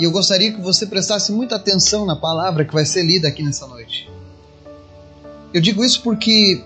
e 0.00 0.02
eu 0.02 0.10
gostaria 0.10 0.52
que 0.52 0.60
você 0.60 0.84
prestasse 0.84 1.30
muita 1.30 1.54
atenção 1.54 2.04
na 2.04 2.16
palavra 2.16 2.64
que 2.64 2.74
vai 2.74 2.84
ser 2.84 3.04
lida 3.04 3.28
aqui 3.28 3.40
nessa 3.40 3.68
noite. 3.68 4.10
Eu 5.54 5.60
digo 5.60 5.84
isso 5.84 6.02
porque 6.02 6.60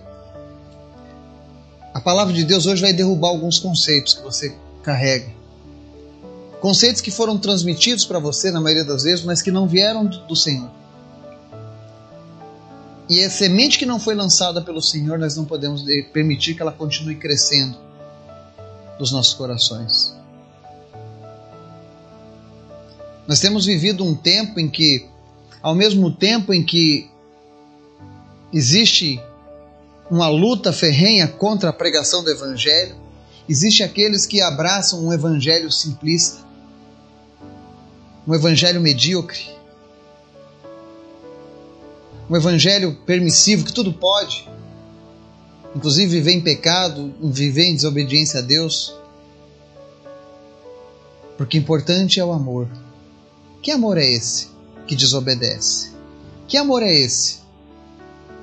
a 1.93 2.01
palavra 2.01 2.33
de 2.33 2.45
Deus 2.45 2.65
hoje 2.65 2.81
vai 2.81 2.95
derrubar 2.95 3.29
alguns 3.29 3.59
conceitos 3.59 4.15
que 4.15 4.23
você 4.23 4.57
carrega. 4.83 5.40
Conceitos 6.61 7.01
que 7.01 7.11
foram 7.11 7.39
transmitidos 7.39 8.05
para 8.05 8.19
você 8.19 8.51
na 8.51 8.61
maioria 8.61 8.85
das 8.85 9.03
vezes, 9.03 9.25
mas 9.25 9.41
que 9.41 9.51
não 9.51 9.67
vieram 9.67 10.05
do 10.05 10.37
Senhor. 10.37 10.71
E 13.09 13.25
a 13.25 13.31
semente 13.31 13.79
que 13.79 13.87
não 13.87 13.99
foi 13.99 14.15
lançada 14.15 14.63
pelo 14.63 14.81
Senhor, 14.81 15.19
nós 15.19 15.35
não 15.35 15.45
podemos 15.45 15.83
permitir 16.13 16.55
que 16.55 16.63
ela 16.63 16.71
continue 16.71 17.17
crescendo 17.17 17.77
nos 19.01 19.11
nossos 19.11 19.35
corações. 19.35 20.15
Nós 23.27 23.41
temos 23.41 23.65
vivido 23.65 24.05
um 24.05 24.15
tempo 24.15 24.61
em 24.61 24.69
que, 24.69 25.09
ao 25.63 25.75
mesmo 25.75 26.13
tempo 26.13 26.53
em 26.53 26.63
que 26.63 27.11
existe 28.53 29.21
uma 30.11 30.29
luta 30.29 30.73
ferrenha 30.73 31.27
contra 31.27 31.71
a 31.71 31.73
pregação 31.73 32.23
do 32.23 32.31
Evangelho, 32.31 32.97
existe 33.49 33.83
aqueles 33.83 34.27
que 34.27 34.41
abraçam 34.41 35.05
um 35.05 35.13
Evangelho 35.13 35.71
simplista, 35.71 36.50
um 38.27 38.35
Evangelho 38.35 38.81
medíocre, 38.81 39.61
um 42.31 42.37
evangelho 42.37 42.95
permissivo 43.05 43.65
que 43.65 43.73
tudo 43.73 43.93
pode, 43.93 44.49
inclusive 45.75 46.13
viver 46.13 46.31
em 46.31 46.41
pecado, 46.41 47.13
viver 47.21 47.65
em 47.65 47.75
desobediência 47.75 48.39
a 48.39 48.43
Deus. 48.43 48.95
Porque 51.37 51.59
importante 51.59 52.21
é 52.21 52.25
o 52.25 52.31
amor. 52.31 52.69
Que 53.61 53.73
amor 53.73 53.99
é 53.99 54.07
esse 54.07 54.49
que 54.87 54.95
desobedece? 54.95 55.91
Que 56.47 56.57
amor 56.57 56.85
é 56.85 56.93
esse 56.93 57.41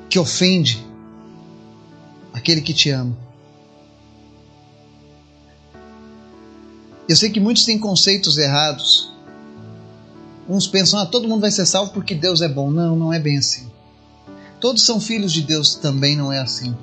que 0.09 0.19
ofende 0.19 0.85
aquele 2.33 2.59
que 2.59 2.73
te 2.73 2.89
ama? 2.89 3.17
Eu 7.07 7.15
sei 7.15 7.29
que 7.29 7.39
muitos 7.39 7.63
têm 7.63 7.79
conceitos 7.79 8.37
errados. 8.37 9.13
Uns 10.47 10.67
pensam, 10.67 10.99
ah, 10.99 11.05
todo 11.05 11.27
mundo 11.27 11.41
vai 11.41 11.51
ser 11.51 11.65
salvo 11.65 11.91
porque 11.91 12.15
Deus 12.15 12.41
é 12.41 12.47
bom. 12.47 12.71
Não, 12.71 12.95
não 12.95 13.13
é 13.13 13.19
bem 13.19 13.37
assim. 13.37 13.69
Todos 14.59 14.83
são 14.83 14.99
filhos 14.99 15.33
de 15.33 15.41
Deus, 15.41 15.75
também 15.75 16.15
não 16.15 16.31
é 16.31 16.39
assim. 16.39 16.75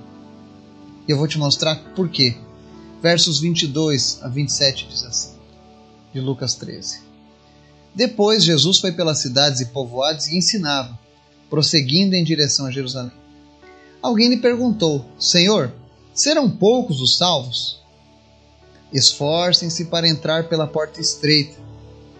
E 1.08 1.10
eu 1.10 1.16
vou 1.16 1.26
te 1.26 1.38
mostrar 1.38 1.76
por 1.94 2.08
quê. 2.08 2.36
Versos 3.02 3.40
22 3.40 4.20
a 4.22 4.28
27 4.28 4.86
diz 4.88 5.02
assim, 5.04 5.34
de 6.12 6.20
Lucas 6.20 6.54
13. 6.54 7.00
Depois 7.94 8.44
Jesus 8.44 8.78
foi 8.78 8.92
pelas 8.92 9.18
cidades 9.18 9.60
e 9.60 9.66
povoados 9.66 10.26
e 10.28 10.36
ensinava, 10.36 10.98
prosseguindo 11.50 12.14
em 12.14 12.24
direção 12.24 12.66
a 12.66 12.70
Jerusalém. 12.70 13.12
Alguém 14.00 14.28
lhe 14.28 14.38
perguntou: 14.38 15.04
Senhor, 15.18 15.72
serão 16.14 16.50
poucos 16.50 17.00
os 17.00 17.16
salvos? 17.16 17.80
Esforcem-se 18.92 19.86
para 19.86 20.08
entrar 20.08 20.48
pela 20.48 20.66
porta 20.66 21.00
estreita, 21.00 21.56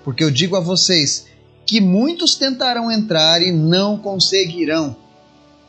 porque 0.05 0.23
eu 0.23 0.31
digo 0.31 0.57
a 0.57 0.61
vocês 0.61 1.27
que 1.67 1.81
muitos 1.81 2.35
tentarão 2.35 2.91
entrar 2.91 3.43
e 3.43 3.53
não 3.53 3.99
conseguirão 3.99 4.97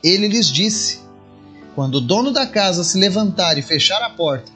ele 0.06 0.28
lhes 0.28 0.52
disse: 0.52 1.00
Quando 1.74 1.96
o 1.96 2.02
dono 2.02 2.32
da 2.32 2.46
casa 2.46 2.84
se 2.84 2.96
levantar 2.96 3.58
e 3.58 3.64
fechar 3.64 4.04
a 4.04 4.10
porta, 4.12 4.52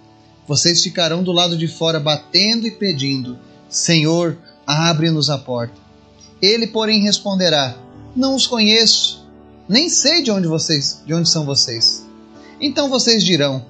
vocês 0.47 0.83
ficarão 0.83 1.23
do 1.23 1.31
lado 1.31 1.57
de 1.57 1.67
fora 1.67 1.99
batendo 1.99 2.67
e 2.67 2.71
pedindo: 2.71 3.35
Senhor, 3.67 4.37
abre-nos 4.67 5.27
a 5.27 5.39
porta. 5.39 5.73
Ele, 6.39 6.67
porém, 6.67 7.01
responderá: 7.01 7.75
Não 8.15 8.35
os 8.35 8.45
conheço, 8.45 9.27
nem 9.67 9.89
sei 9.89 10.21
de 10.21 10.29
onde 10.29 10.47
vocês, 10.47 11.01
de 11.03 11.15
onde 11.15 11.27
são 11.27 11.47
vocês. 11.47 12.05
Então 12.61 12.87
vocês 12.87 13.23
dirão: 13.23 13.65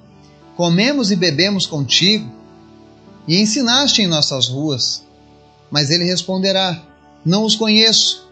Comemos 0.57 1.11
e 1.11 1.15
bebemos 1.15 1.65
contigo 1.65 2.29
e 3.25 3.39
ensinaste 3.39 4.01
em 4.01 4.07
nossas 4.07 4.49
ruas. 4.49 5.01
Mas 5.71 5.89
ele 5.89 6.03
responderá: 6.03 6.83
Não 7.23 7.43
os 7.43 7.55
conheço. 7.55 8.29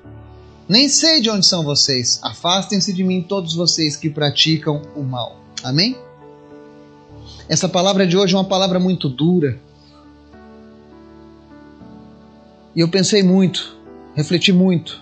Nem 0.68 0.90
sei 0.90 1.22
de 1.22 1.30
onde 1.30 1.46
são 1.46 1.64
vocês. 1.64 2.20
Afastem-se 2.22 2.92
de 2.92 3.04
mim, 3.04 3.22
todos 3.22 3.54
vocês 3.56 3.96
que 3.96 4.10
praticam 4.10 4.82
o 4.96 5.04
mal. 5.04 5.40
Amém? 5.64 5.98
Essa 7.48 7.70
palavra 7.70 8.06
de 8.06 8.18
hoje 8.18 8.36
é 8.36 8.38
uma 8.38 8.46
palavra 8.46 8.80
muito 8.80 9.08
dura. 9.08 9.60
E 12.76 12.80
eu 12.80 12.90
pensei 12.90 13.24
muito, 13.24 13.76
refleti 14.14 14.52
muito. 14.52 15.02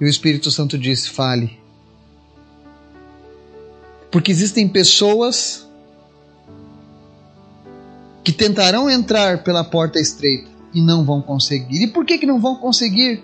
E 0.00 0.04
o 0.04 0.08
Espírito 0.08 0.50
Santo 0.50 0.78
disse: 0.78 1.10
fale. 1.10 1.58
Porque 4.10 4.30
existem 4.30 4.68
pessoas 4.68 5.66
que 8.22 8.32
tentarão 8.32 8.88
entrar 8.88 9.42
pela 9.42 9.64
porta 9.64 9.98
estreita 9.98 10.57
e 10.74 10.80
não 10.80 11.04
vão 11.04 11.20
conseguir. 11.20 11.82
E 11.82 11.86
por 11.86 12.04
que, 12.04 12.18
que 12.18 12.26
não 12.26 12.40
vão 12.40 12.56
conseguir? 12.56 13.22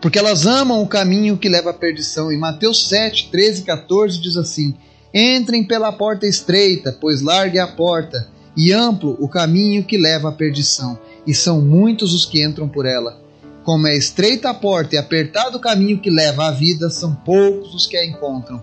porque 0.00 0.18
elas 0.18 0.46
amam 0.46 0.82
o 0.82 0.88
caminho 0.88 1.36
que 1.36 1.48
leva 1.48 1.70
à 1.70 1.74
perdição. 1.74 2.30
Em 2.30 2.38
Mateus 2.38 2.88
7, 2.88 3.30
13 3.30 3.60
e 3.60 3.64
14 3.64 4.20
diz 4.20 4.36
assim: 4.36 4.74
Entrem 5.12 5.64
pela 5.64 5.92
porta 5.92 6.26
estreita, 6.26 6.96
pois 7.00 7.20
larga 7.20 7.58
é 7.58 7.62
a 7.62 7.68
porta, 7.68 8.28
e 8.56 8.72
amplo 8.72 9.16
o 9.20 9.28
caminho 9.28 9.84
que 9.84 9.98
leva 9.98 10.28
à 10.28 10.32
perdição, 10.32 10.98
e 11.26 11.34
são 11.34 11.60
muitos 11.60 12.14
os 12.14 12.24
que 12.24 12.42
entram 12.42 12.68
por 12.68 12.86
ela. 12.86 13.20
Como 13.64 13.86
é 13.86 13.96
estreita 13.96 14.50
a 14.50 14.54
porta 14.54 14.94
e 14.94 14.98
apertado 14.98 15.58
o 15.58 15.60
caminho 15.60 15.98
que 15.98 16.10
leva 16.10 16.46
à 16.46 16.50
vida, 16.50 16.88
são 16.88 17.14
poucos 17.14 17.74
os 17.74 17.86
que 17.86 17.96
a 17.96 18.06
encontram. 18.06 18.62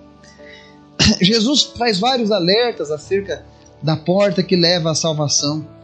Jesus 1.22 1.64
faz 1.78 2.00
vários 2.00 2.32
alertas 2.32 2.90
acerca 2.90 3.46
da 3.84 3.96
porta 3.96 4.42
que 4.42 4.56
leva 4.56 4.92
à 4.92 4.96
salvação. 4.96 5.75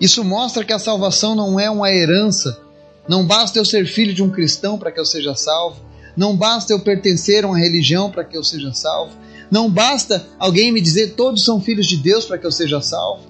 Isso 0.00 0.24
mostra 0.24 0.64
que 0.64 0.72
a 0.72 0.78
salvação 0.78 1.34
não 1.34 1.58
é 1.58 1.70
uma 1.70 1.90
herança 1.90 2.70
não 3.10 3.26
basta 3.26 3.58
eu 3.58 3.64
ser 3.64 3.86
filho 3.86 4.14
de 4.14 4.22
um 4.22 4.30
cristão 4.30 4.78
para 4.78 4.92
que 4.92 5.00
eu 5.00 5.04
seja 5.04 5.34
salvo. 5.34 5.80
Não 6.16 6.36
basta 6.36 6.72
eu 6.72 6.78
pertencer 6.78 7.44
a 7.44 7.48
uma 7.48 7.58
religião 7.58 8.08
para 8.08 8.22
que 8.22 8.36
eu 8.36 8.44
seja 8.44 8.72
salvo. 8.72 9.12
Não 9.50 9.68
basta 9.68 10.24
alguém 10.38 10.70
me 10.70 10.80
dizer 10.80 11.14
todos 11.14 11.44
são 11.44 11.60
filhos 11.60 11.86
de 11.86 11.96
Deus 11.96 12.24
para 12.24 12.38
que 12.38 12.46
eu 12.46 12.52
seja 12.52 12.80
salvo. 12.80 13.24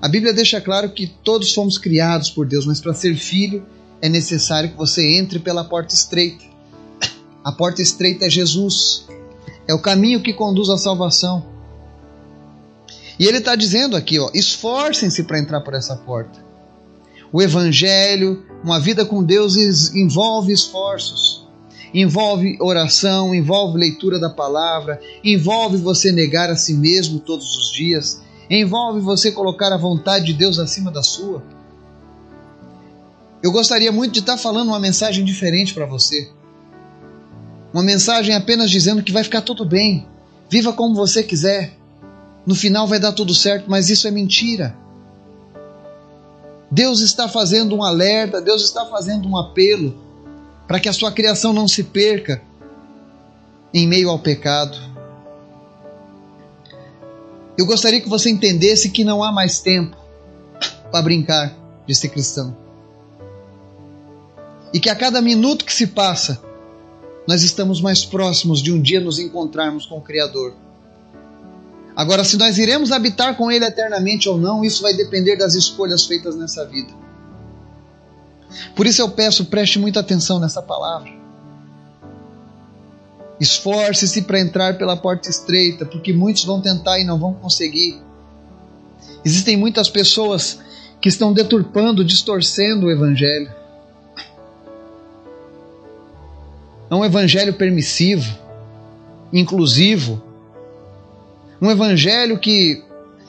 A 0.00 0.08
Bíblia 0.08 0.32
deixa 0.32 0.60
claro 0.60 0.90
que 0.90 1.08
todos 1.08 1.52
fomos 1.52 1.76
criados 1.76 2.30
por 2.30 2.46
Deus, 2.46 2.64
mas 2.66 2.80
para 2.80 2.94
ser 2.94 3.16
filho 3.16 3.66
é 4.00 4.08
necessário 4.08 4.70
que 4.70 4.76
você 4.76 5.18
entre 5.18 5.40
pela 5.40 5.64
porta 5.64 5.92
estreita. 5.92 6.44
A 7.42 7.50
porta 7.50 7.82
estreita 7.82 8.26
é 8.26 8.30
Jesus. 8.30 9.08
É 9.66 9.74
o 9.74 9.82
caminho 9.82 10.22
que 10.22 10.32
conduz 10.32 10.68
à 10.68 10.78
salvação. 10.78 11.44
E 13.18 13.26
ele 13.26 13.38
está 13.38 13.56
dizendo 13.56 13.96
aqui, 13.96 14.18
ó, 14.18 14.30
esforcem-se 14.34 15.22
para 15.24 15.38
entrar 15.38 15.60
por 15.62 15.74
essa 15.74 15.96
porta. 15.96 16.44
O 17.32 17.42
Evangelho, 17.42 18.44
uma 18.62 18.78
vida 18.78 19.04
com 19.04 19.22
Deus 19.22 19.56
envolve 19.94 20.52
esforços, 20.52 21.46
envolve 21.92 22.56
oração, 22.60 23.34
envolve 23.34 23.78
leitura 23.78 24.18
da 24.18 24.30
palavra, 24.30 25.00
envolve 25.24 25.76
você 25.78 26.12
negar 26.12 26.50
a 26.50 26.56
si 26.56 26.74
mesmo 26.74 27.18
todos 27.18 27.56
os 27.56 27.72
dias, 27.72 28.20
envolve 28.50 29.00
você 29.00 29.32
colocar 29.32 29.72
a 29.72 29.78
vontade 29.78 30.26
de 30.26 30.34
Deus 30.34 30.58
acima 30.58 30.90
da 30.90 31.02
sua. 31.02 31.42
Eu 33.42 33.50
gostaria 33.52 33.92
muito 33.92 34.12
de 34.12 34.20
estar 34.20 34.36
falando 34.36 34.68
uma 34.68 34.80
mensagem 34.80 35.24
diferente 35.24 35.74
para 35.74 35.86
você. 35.86 36.30
Uma 37.72 37.82
mensagem 37.82 38.34
apenas 38.34 38.70
dizendo 38.70 39.02
que 39.02 39.12
vai 39.12 39.22
ficar 39.22 39.42
tudo 39.42 39.64
bem. 39.64 40.06
Viva 40.48 40.72
como 40.72 40.94
você 40.94 41.22
quiser. 41.22 41.76
No 42.46 42.54
final 42.54 42.86
vai 42.86 43.00
dar 43.00 43.12
tudo 43.12 43.34
certo, 43.34 43.68
mas 43.68 43.90
isso 43.90 44.06
é 44.06 44.10
mentira. 44.10 44.76
Deus 46.70 47.00
está 47.00 47.28
fazendo 47.28 47.74
um 47.74 47.82
alerta, 47.82 48.40
Deus 48.40 48.62
está 48.62 48.86
fazendo 48.86 49.28
um 49.28 49.36
apelo 49.36 49.94
para 50.66 50.80
que 50.80 50.88
a 50.88 50.92
sua 50.92 51.12
criação 51.12 51.52
não 51.52 51.66
se 51.66 51.82
perca 51.82 52.42
em 53.72 53.86
meio 53.86 54.10
ao 54.10 54.18
pecado. 54.18 54.78
Eu 57.58 57.66
gostaria 57.66 58.00
que 58.00 58.08
você 58.08 58.30
entendesse 58.30 58.90
que 58.90 59.04
não 59.04 59.22
há 59.22 59.32
mais 59.32 59.60
tempo 59.60 59.96
para 60.90 61.02
brincar 61.02 61.54
de 61.86 61.94
ser 61.94 62.08
cristão. 62.08 62.56
E 64.72 64.80
que 64.80 64.90
a 64.90 64.94
cada 64.94 65.22
minuto 65.22 65.64
que 65.64 65.72
se 65.72 65.86
passa, 65.86 66.42
nós 67.26 67.42
estamos 67.42 67.80
mais 67.80 68.04
próximos 68.04 68.60
de 68.60 68.72
um 68.72 68.80
dia 68.80 69.00
nos 69.00 69.18
encontrarmos 69.18 69.86
com 69.86 69.98
o 69.98 70.02
Criador. 70.02 70.54
Agora, 71.96 72.22
se 72.24 72.36
nós 72.36 72.58
iremos 72.58 72.92
habitar 72.92 73.36
com 73.36 73.50
Ele 73.50 73.64
eternamente 73.64 74.28
ou 74.28 74.36
não, 74.36 74.62
isso 74.62 74.82
vai 74.82 74.92
depender 74.92 75.36
das 75.36 75.54
escolhas 75.54 76.04
feitas 76.04 76.36
nessa 76.36 76.66
vida. 76.66 76.92
Por 78.74 78.86
isso 78.86 79.00
eu 79.00 79.08
peço, 79.08 79.46
preste 79.46 79.78
muita 79.78 80.00
atenção 80.00 80.38
nessa 80.38 80.60
palavra. 80.60 81.10
Esforce-se 83.40 84.22
para 84.22 84.40
entrar 84.40 84.76
pela 84.76 84.96
porta 84.96 85.30
estreita, 85.30 85.86
porque 85.86 86.12
muitos 86.12 86.44
vão 86.44 86.60
tentar 86.60 87.00
e 87.00 87.04
não 87.04 87.18
vão 87.18 87.32
conseguir. 87.32 87.98
Existem 89.24 89.56
muitas 89.56 89.88
pessoas 89.88 90.58
que 91.00 91.08
estão 91.08 91.32
deturpando, 91.32 92.04
distorcendo 92.04 92.86
o 92.86 92.90
Evangelho. 92.90 93.50
É 96.88 96.94
um 96.94 97.04
evangelho 97.04 97.52
permissivo, 97.52 98.38
inclusivo, 99.32 100.22
um 101.60 101.70
evangelho 101.70 102.38
que 102.38 102.82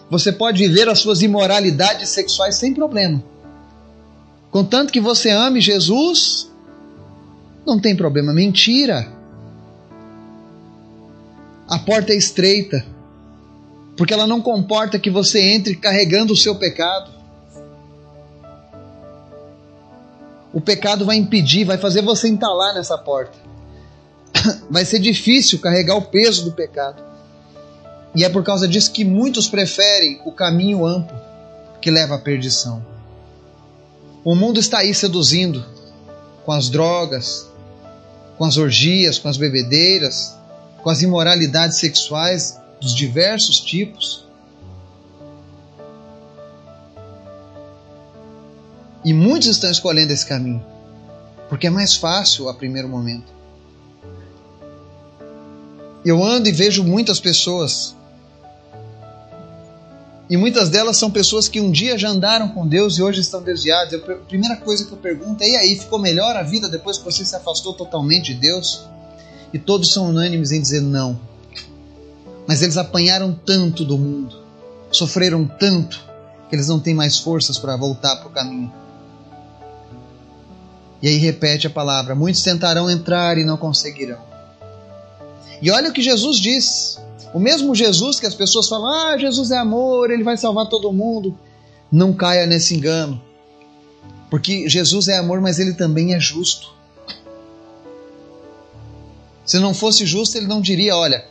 você 0.10 0.31
pode 0.31 0.65
viver 0.65 0.88
as 0.88 1.00
suas 1.00 1.22
imoralidades 1.22 2.10
sexuais 2.10 2.55
sem 2.55 2.74
problema. 2.74 3.24
Contanto 4.51 4.91
que 4.91 5.00
você 5.00 5.29
ame 5.29 5.60
Jesus, 5.62 6.50
não 7.65 7.79
tem 7.79 7.96
problema. 7.96 8.34
Mentira. 8.34 9.07
A 11.67 11.77
porta 11.79 12.13
é 12.13 12.15
estreita, 12.15 12.86
porque 13.98 14.13
ela 14.13 14.25
não 14.25 14.41
comporta 14.41 14.98
que 14.98 15.10
você 15.10 15.41
entre 15.41 15.75
carregando 15.75 16.31
o 16.31 16.38
seu 16.38 16.55
pecado. 16.55 17.12
O 20.53 20.62
pecado 20.62 21.05
vai 21.05 21.17
impedir, 21.17 21.65
vai 21.65 21.77
fazer 21.77 22.01
você 22.01 22.29
entalar 22.29 22.74
nessa 22.74 22.98
porta. 22.98 23.38
vai 24.72 24.86
ser 24.86 25.00
difícil 25.00 25.60
carregar 25.60 25.96
o 25.96 26.03
peso 26.03 26.46
do 26.46 26.53
pecado. 26.53 27.06
E 28.17 28.24
é 28.24 28.29
por 28.29 28.43
causa 28.43 28.67
disso 28.67 28.91
que 28.91 29.05
muitos 29.05 29.47
preferem 29.47 30.19
o 30.25 30.31
caminho 30.31 30.88
amplo 30.88 31.15
que 31.79 31.91
leva 31.91 32.15
à 32.15 32.17
perdição. 32.17 32.83
O 34.24 34.33
mundo 34.33 34.59
está 34.59 34.79
aí 34.79 34.91
seduzindo 34.91 35.63
com 36.43 36.51
as 36.51 36.67
drogas, 36.67 37.47
com 38.36 38.43
as 38.43 38.57
orgias, 38.57 39.19
com 39.19 39.27
as 39.27 39.38
bebedeiras, 39.38 40.36
com 40.81 40.89
as 40.89 41.03
imoralidades 41.03 41.77
sexuais 41.77 42.59
dos 42.81 42.95
diversos 42.95 43.59
tipos. 43.59 44.25
E 49.05 49.13
muitos 49.13 49.47
estão 49.47 49.69
escolhendo 49.69 50.12
esse 50.12 50.25
caminho, 50.25 50.65
porque 51.47 51.67
é 51.67 51.69
mais 51.69 51.93
fácil 51.93 52.50
a 52.50 52.53
primeiro 52.55 52.89
momento. 52.89 53.31
Eu 56.03 56.24
ando 56.24 56.50
e 56.50 56.51
vejo 56.51 56.83
muitas 56.83 57.20
pessoas. 57.20 57.96
E 60.29 60.35
muitas 60.35 60.70
delas 60.70 60.98
são 60.98 61.09
pessoas 61.09 61.48
que 61.48 61.61
um 61.61 61.72
dia 61.72 61.98
já 61.98 62.09
andaram 62.09 62.50
com 62.50 62.68
Deus 62.68 62.98
e 62.98 63.01
hoje 63.01 63.22
estão 63.22 63.42
desviadas. 63.42 63.94
A 63.94 64.16
primeira 64.27 64.57
coisa 64.57 64.85
que 64.85 64.92
eu 64.92 64.98
pergunto 64.98 65.42
é: 65.42 65.50
e 65.50 65.55
aí, 65.55 65.75
ficou 65.79 65.98
melhor 65.98 66.35
a 66.35 66.44
vida 66.44 66.68
depois 66.68 66.98
que 66.98 67.05
você 67.05 67.24
se 67.24 67.35
afastou 67.35 67.74
totalmente 67.74 68.33
de 68.33 68.42
Deus? 68.42 68.85
E 69.53 69.59
todos 69.59 69.94
são 69.94 70.09
unânimes 70.09 70.51
em 70.51 70.61
dizer 70.61 70.81
não. 70.81 71.18
Mas 72.46 72.61
eles 72.61 72.75
apanharam 72.75 73.33
tanto 73.33 73.85
do 73.85 73.98
mundo, 73.98 74.37
sofreram 74.92 75.46
tanto, 75.46 76.03
que 76.50 76.55
eles 76.55 76.68
não 76.68 76.79
têm 76.79 76.94
mais 76.94 77.18
forças 77.18 77.57
para 77.57 77.77
voltar 77.77 78.18
para 78.18 78.27
o 78.27 78.31
caminho. 78.31 78.72
E 81.01 81.07
aí 81.07 81.18
repete 81.18 81.68
a 81.68 81.70
palavra: 81.70 82.13
muitos 82.16 82.44
tentarão 82.44 82.90
entrar 82.90 83.37
e 83.37 83.46
não 83.46 83.55
conseguirão. 83.55 84.20
E 85.61 85.72
olha 85.72 85.90
o 85.90 85.94
que 85.94 86.01
Jesus 86.01 86.37
diz. 86.37 87.00
O 87.33 87.40
mesmo 87.40 87.75
Jesus 87.75 88.20
que 88.20 88.25
as 88.25 88.35
pessoas 88.35 88.68
falam: 88.68 88.87
ah, 88.87 89.18
Jesus 89.18 89.51
é 89.51 89.57
amor, 89.57 90.11
ele 90.11 90.24
vai 90.24 90.37
salvar 90.37 90.68
todo 90.68 90.94
mundo. 90.94 91.37
Não 91.92 92.13
caia 92.13 92.46
nesse 92.46 92.75
engano. 92.75 93.22
Porque 94.29 94.68
Jesus 94.68 95.07
é 95.07 95.18
amor, 95.18 95.40
mas 95.40 95.59
ele 95.59 95.74
também 95.74 96.13
é 96.13 96.20
justo. 96.20 96.75
Se 99.46 99.59
não 99.59 99.74
fosse 99.74 100.05
justo, 100.05 100.37
ele 100.37 100.48
não 100.48 100.59
diria: 100.59 100.96
olha, 100.96 101.25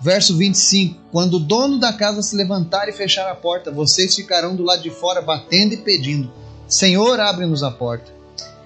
verso 0.00 0.36
25: 0.36 0.98
quando 1.12 1.34
o 1.34 1.40
dono 1.40 1.78
da 1.78 1.92
casa 1.92 2.22
se 2.22 2.34
levantar 2.34 2.88
e 2.88 2.92
fechar 2.92 3.30
a 3.30 3.34
porta, 3.34 3.70
vocês 3.70 4.14
ficarão 4.14 4.56
do 4.56 4.62
lado 4.62 4.82
de 4.82 4.90
fora 4.90 5.20
batendo 5.20 5.74
e 5.74 5.78
pedindo: 5.78 6.32
Senhor, 6.66 7.20
abre-nos 7.20 7.62
a 7.62 7.70
porta. 7.70 8.10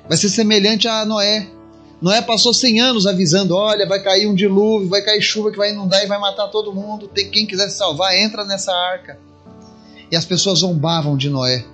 Vai 0.08 0.16
ser 0.16 0.28
semelhante 0.28 0.86
a 0.88 1.04
Noé. 1.04 1.48
Noé 2.02 2.20
passou 2.20 2.52
100 2.52 2.80
anos 2.80 3.06
avisando: 3.06 3.54
olha, 3.54 3.86
vai 3.86 4.02
cair 4.02 4.26
um 4.26 4.34
dilúvio, 4.34 4.88
vai 4.88 5.00
cair 5.02 5.22
chuva 5.22 5.52
que 5.52 5.56
vai 5.56 5.70
inundar 5.70 6.02
e 6.02 6.08
vai 6.08 6.18
matar 6.18 6.48
todo 6.48 6.74
mundo. 6.74 7.06
Tem 7.06 7.30
quem 7.30 7.46
quiser 7.46 7.70
se 7.70 7.78
salvar, 7.78 8.18
entra 8.18 8.44
nessa 8.44 8.72
arca. 8.72 9.16
E 10.10 10.16
as 10.16 10.24
pessoas 10.24 10.58
zombavam 10.58 11.16
de 11.16 11.30
Noé. 11.30 11.64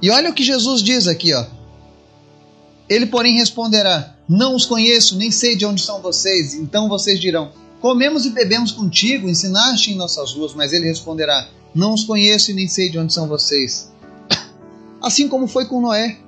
E 0.00 0.10
olha 0.10 0.30
o 0.30 0.32
que 0.32 0.42
Jesus 0.42 0.82
diz 0.82 1.06
aqui, 1.06 1.34
ó. 1.34 1.44
Ele, 2.88 3.04
porém, 3.04 3.36
responderá: 3.36 4.16
Não 4.26 4.56
os 4.56 4.64
conheço, 4.64 5.18
nem 5.18 5.30
sei 5.30 5.56
de 5.56 5.66
onde 5.66 5.82
são 5.82 6.00
vocês. 6.00 6.54
Então 6.54 6.88
vocês 6.88 7.20
dirão: 7.20 7.52
Comemos 7.82 8.24
e 8.24 8.30
bebemos 8.30 8.72
contigo, 8.72 9.28
ensinaste 9.28 9.92
em 9.92 9.94
nossas 9.94 10.32
ruas. 10.32 10.54
Mas 10.54 10.72
ele 10.72 10.86
responderá: 10.86 11.50
Não 11.74 11.92
os 11.92 12.04
conheço 12.04 12.50
e 12.50 12.54
nem 12.54 12.66
sei 12.66 12.88
de 12.88 12.98
onde 12.98 13.12
são 13.12 13.28
vocês. 13.28 13.92
Assim 15.02 15.28
como 15.28 15.46
foi 15.46 15.66
com 15.66 15.82
Noé. 15.82 16.18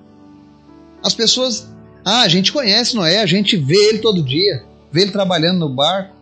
As 1.02 1.14
pessoas, 1.14 1.66
ah, 2.04 2.22
a 2.22 2.28
gente 2.28 2.52
conhece 2.52 2.94
Noé, 2.94 3.20
a 3.20 3.26
gente 3.26 3.56
vê 3.56 3.88
ele 3.88 3.98
todo 3.98 4.22
dia, 4.22 4.64
vê 4.92 5.02
ele 5.02 5.12
trabalhando 5.12 5.58
no 5.58 5.68
barco. 5.68 6.14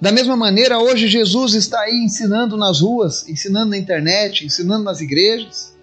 Da 0.00 0.10
mesma 0.10 0.34
maneira, 0.34 0.78
hoje 0.78 1.08
Jesus 1.08 1.52
está 1.52 1.80
aí 1.80 1.94
ensinando 2.04 2.56
nas 2.56 2.80
ruas, 2.80 3.28
ensinando 3.28 3.70
na 3.70 3.76
internet, 3.76 4.46
ensinando 4.46 4.82
nas 4.82 5.00
igrejas. 5.02 5.74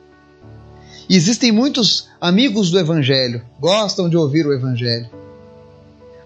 E 1.07 1.15
existem 1.15 1.51
muitos 1.51 2.09
amigos 2.19 2.71
do 2.71 2.79
Evangelho, 2.79 3.45
gostam 3.59 4.09
de 4.09 4.17
ouvir 4.17 4.45
o 4.47 4.53
Evangelho, 4.53 5.09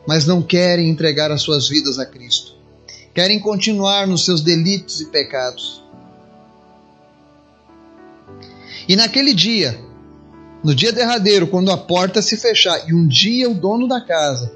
mas 0.07 0.25
não 0.25 0.41
querem 0.41 0.89
entregar 0.89 1.31
as 1.31 1.41
suas 1.41 1.67
vidas 1.67 1.99
a 1.99 2.05
Cristo. 2.05 2.55
Querem 3.13 3.39
continuar 3.39 4.07
nos 4.07 4.23
seus 4.23 4.41
delitos 4.41 5.01
e 5.01 5.05
pecados. 5.07 5.83
E 8.87 8.95
naquele 8.95 9.33
dia, 9.33 9.77
no 10.63 10.76
dia 10.76 10.91
derradeiro, 10.91 11.47
quando 11.47 11.71
a 11.71 11.78
porta 11.78 12.21
se 12.21 12.38
fechar, 12.38 12.88
e 12.88 12.93
um 12.93 13.08
dia 13.08 13.50
o 13.50 13.54
dono 13.54 13.88
da 13.88 14.00
casa 14.00 14.52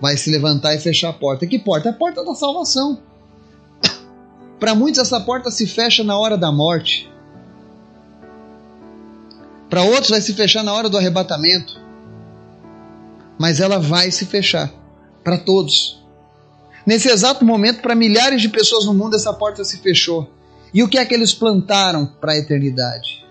vai 0.00 0.16
se 0.16 0.30
levantar 0.30 0.74
e 0.74 0.78
fechar 0.78 1.08
a 1.08 1.12
porta. 1.12 1.46
Que 1.46 1.58
porta? 1.58 1.88
É 1.88 1.92
a 1.92 1.94
porta 1.94 2.22
da 2.22 2.34
salvação. 2.34 3.00
Para 4.60 4.74
muitos, 4.74 5.00
essa 5.00 5.18
porta 5.20 5.50
se 5.50 5.66
fecha 5.66 6.04
na 6.04 6.18
hora 6.18 6.36
da 6.36 6.52
morte. 6.52 7.10
Para 9.70 9.82
outros, 9.82 10.10
vai 10.10 10.20
se 10.20 10.34
fechar 10.34 10.62
na 10.62 10.72
hora 10.72 10.88
do 10.88 10.98
arrebatamento. 10.98 11.80
Mas 13.38 13.60
ela 13.60 13.78
vai 13.78 14.10
se 14.10 14.26
fechar 14.26 14.72
para 15.24 15.38
todos. 15.38 16.02
Nesse 16.86 17.08
exato 17.08 17.44
momento, 17.44 17.82
para 17.82 17.94
milhares 17.94 18.40
de 18.40 18.48
pessoas 18.48 18.84
no 18.84 18.94
mundo, 18.94 19.16
essa 19.16 19.32
porta 19.32 19.64
se 19.64 19.78
fechou. 19.78 20.30
E 20.72 20.82
o 20.82 20.88
que 20.88 20.98
é 20.98 21.04
que 21.04 21.14
eles 21.14 21.34
plantaram 21.34 22.06
para 22.06 22.32
a 22.32 22.36
eternidade? 22.36 23.25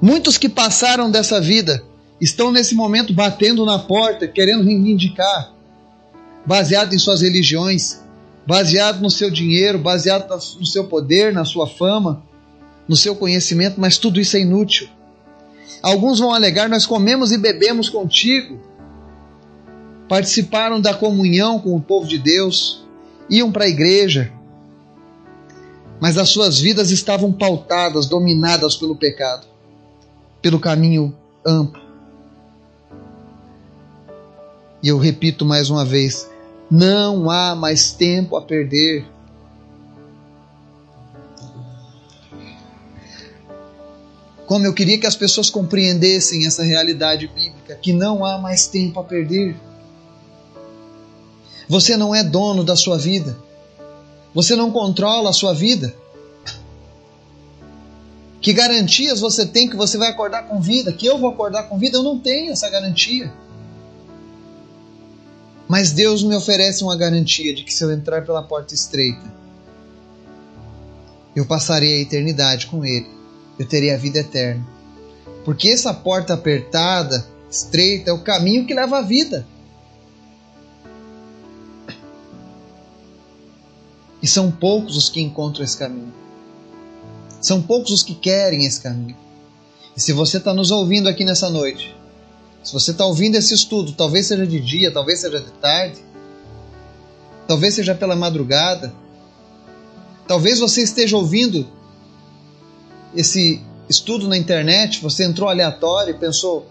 Muitos 0.00 0.36
que 0.36 0.48
passaram 0.48 1.10
dessa 1.10 1.40
vida 1.40 1.82
estão 2.20 2.50
nesse 2.50 2.74
momento 2.74 3.12
batendo 3.12 3.64
na 3.64 3.78
porta, 3.78 4.28
querendo 4.28 4.64
reivindicar, 4.64 5.52
baseado 6.44 6.94
em 6.94 6.98
suas 6.98 7.22
religiões, 7.22 8.00
baseado 8.46 9.00
no 9.00 9.10
seu 9.10 9.30
dinheiro, 9.30 9.78
baseado 9.78 10.28
no 10.58 10.66
seu 10.66 10.84
poder, 10.84 11.32
na 11.32 11.44
sua 11.44 11.66
fama, 11.66 12.22
no 12.88 12.96
seu 12.96 13.16
conhecimento, 13.16 13.80
mas 13.80 13.98
tudo 13.98 14.20
isso 14.20 14.36
é 14.36 14.40
inútil. 14.40 14.88
Alguns 15.82 16.18
vão 16.18 16.32
alegar: 16.32 16.68
Nós 16.68 16.86
comemos 16.86 17.32
e 17.32 17.38
bebemos 17.38 17.88
contigo, 17.88 18.60
participaram 20.08 20.80
da 20.80 20.94
comunhão 20.94 21.58
com 21.58 21.74
o 21.74 21.80
povo 21.80 22.06
de 22.06 22.18
Deus, 22.18 22.84
iam 23.28 23.50
para 23.50 23.64
a 23.64 23.68
igreja, 23.68 24.32
mas 26.00 26.16
as 26.16 26.28
suas 26.28 26.60
vidas 26.60 26.90
estavam 26.90 27.32
pautadas, 27.32 28.06
dominadas 28.06 28.76
pelo 28.76 28.94
pecado, 28.94 29.46
pelo 30.46 30.60
caminho 30.60 31.12
amplo. 31.44 31.82
E 34.80 34.86
eu 34.86 34.96
repito 34.96 35.44
mais 35.44 35.70
uma 35.70 35.84
vez: 35.84 36.30
não 36.70 37.28
há 37.28 37.56
mais 37.56 37.90
tempo 37.90 38.36
a 38.36 38.42
perder. 38.42 39.04
Como 44.46 44.64
eu 44.64 44.72
queria 44.72 44.96
que 44.96 45.06
as 45.08 45.16
pessoas 45.16 45.50
compreendessem 45.50 46.46
essa 46.46 46.62
realidade 46.62 47.26
bíblica, 47.26 47.74
que 47.74 47.92
não 47.92 48.24
há 48.24 48.38
mais 48.38 48.68
tempo 48.68 49.00
a 49.00 49.02
perder. 49.02 49.56
Você 51.68 51.96
não 51.96 52.14
é 52.14 52.22
dono 52.22 52.62
da 52.62 52.76
sua 52.76 52.96
vida. 52.96 53.36
Você 54.32 54.54
não 54.54 54.70
controla 54.70 55.30
a 55.30 55.32
sua 55.32 55.52
vida. 55.52 55.92
Que 58.46 58.52
garantias 58.52 59.18
você 59.18 59.44
tem 59.44 59.68
que 59.68 59.74
você 59.74 59.98
vai 59.98 60.08
acordar 60.08 60.44
com 60.44 60.60
vida? 60.60 60.92
Que 60.92 61.04
eu 61.04 61.18
vou 61.18 61.30
acordar 61.30 61.64
com 61.64 61.76
vida? 61.80 61.98
Eu 61.98 62.04
não 62.04 62.16
tenho 62.16 62.52
essa 62.52 62.70
garantia. 62.70 63.34
Mas 65.66 65.90
Deus 65.90 66.22
me 66.22 66.32
oferece 66.36 66.84
uma 66.84 66.96
garantia 66.96 67.52
de 67.52 67.64
que 67.64 67.74
se 67.74 67.82
eu 67.82 67.90
entrar 67.90 68.24
pela 68.24 68.44
porta 68.44 68.72
estreita, 68.72 69.34
eu 71.34 71.44
passarei 71.44 71.98
a 71.98 72.02
eternidade 72.02 72.68
com 72.68 72.84
Ele. 72.84 73.10
Eu 73.58 73.66
terei 73.66 73.92
a 73.92 73.96
vida 73.96 74.20
eterna. 74.20 74.64
Porque 75.44 75.68
essa 75.68 75.92
porta 75.92 76.34
apertada, 76.34 77.26
estreita, 77.50 78.10
é 78.10 78.12
o 78.12 78.22
caminho 78.22 78.64
que 78.64 78.74
leva 78.74 78.98
à 78.98 79.02
vida. 79.02 79.44
E 84.22 84.28
são 84.28 84.52
poucos 84.52 84.96
os 84.96 85.08
que 85.08 85.20
encontram 85.20 85.64
esse 85.64 85.76
caminho. 85.76 86.25
São 87.40 87.62
poucos 87.62 87.92
os 87.92 88.02
que 88.02 88.14
querem 88.14 88.64
esse 88.64 88.80
caminho. 88.80 89.16
E 89.96 90.00
se 90.00 90.12
você 90.12 90.38
está 90.38 90.52
nos 90.52 90.70
ouvindo 90.70 91.08
aqui 91.08 91.24
nessa 91.24 91.48
noite, 91.48 91.96
se 92.62 92.72
você 92.72 92.90
está 92.90 93.06
ouvindo 93.06 93.36
esse 93.36 93.54
estudo, 93.54 93.92
talvez 93.92 94.26
seja 94.26 94.46
de 94.46 94.60
dia, 94.60 94.92
talvez 94.92 95.20
seja 95.20 95.40
de 95.40 95.50
tarde, 95.52 96.04
talvez 97.46 97.74
seja 97.74 97.94
pela 97.94 98.16
madrugada, 98.16 98.92
talvez 100.26 100.58
você 100.58 100.82
esteja 100.82 101.16
ouvindo 101.16 101.66
esse 103.14 103.62
estudo 103.88 104.28
na 104.28 104.36
internet, 104.36 105.00
você 105.00 105.24
entrou 105.24 105.48
aleatório 105.48 106.14
e 106.14 106.18
pensou: 106.18 106.66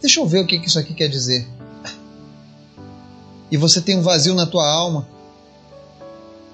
deixa 0.00 0.20
eu 0.20 0.26
ver 0.26 0.40
o 0.40 0.46
que 0.46 0.56
isso 0.56 0.78
aqui 0.78 0.94
quer 0.94 1.08
dizer. 1.08 1.46
E 3.50 3.56
você 3.56 3.80
tem 3.80 3.96
um 3.96 4.02
vazio 4.02 4.34
na 4.34 4.46
tua 4.46 4.66
alma, 4.66 5.08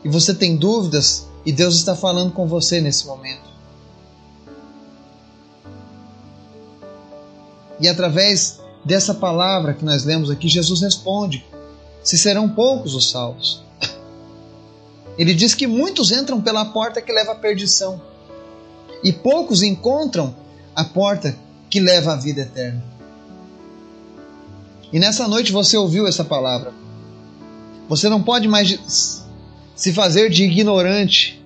e 0.04 0.08
você 0.08 0.34
tem 0.34 0.56
dúvidas, 0.56 1.26
e 1.44 1.52
Deus 1.52 1.74
está 1.76 1.94
falando 1.94 2.32
com 2.32 2.46
você 2.46 2.80
nesse 2.80 3.06
momento. 3.06 3.52
E 7.80 7.88
através 7.88 8.60
dessa 8.84 9.14
palavra 9.14 9.74
que 9.74 9.84
nós 9.84 10.04
lemos 10.04 10.30
aqui, 10.30 10.48
Jesus 10.48 10.80
responde: 10.80 11.44
se 12.02 12.16
serão 12.16 12.48
poucos 12.48 12.94
os 12.94 13.10
salvos. 13.10 13.62
Ele 15.18 15.34
diz 15.34 15.54
que 15.54 15.66
muitos 15.66 16.10
entram 16.12 16.40
pela 16.40 16.64
porta 16.66 17.02
que 17.02 17.12
leva 17.12 17.32
à 17.32 17.34
perdição, 17.34 18.00
e 19.02 19.12
poucos 19.12 19.62
encontram 19.62 20.34
a 20.74 20.84
porta 20.84 21.36
que 21.68 21.80
leva 21.80 22.12
à 22.12 22.16
vida 22.16 22.42
eterna. 22.42 22.82
E 24.92 24.98
nessa 24.98 25.26
noite 25.26 25.52
você 25.52 25.76
ouviu 25.76 26.06
essa 26.06 26.24
palavra. 26.24 26.72
Você 27.88 28.08
não 28.08 28.22
pode 28.22 28.46
mais 28.46 29.23
se 29.74 29.92
fazer 29.92 30.30
de 30.30 30.44
ignorante 30.44 31.42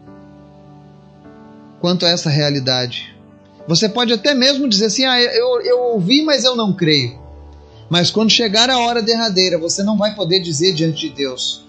quanto 1.80 2.04
a 2.04 2.10
essa 2.10 2.30
realidade. 2.30 3.14
Você 3.66 3.88
pode 3.88 4.12
até 4.12 4.34
mesmo 4.34 4.68
dizer 4.68 4.86
assim: 4.86 5.04
ah, 5.04 5.20
eu, 5.20 5.60
eu 5.60 5.78
ouvi, 5.92 6.22
mas 6.22 6.44
eu 6.44 6.56
não 6.56 6.72
creio. 6.72 7.18
Mas 7.88 8.10
quando 8.10 8.30
chegar 8.30 8.68
a 8.68 8.78
hora 8.78 9.02
derradeira, 9.02 9.58
você 9.58 9.82
não 9.82 9.96
vai 9.96 10.14
poder 10.14 10.40
dizer 10.40 10.74
diante 10.74 11.08
de 11.08 11.10
Deus 11.10 11.64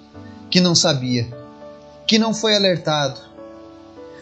que 0.49 0.59
não 0.59 0.75
sabia, 0.75 1.27
que 2.07 2.17
não 2.17 2.33
foi 2.33 2.55
alertado. 2.55 3.19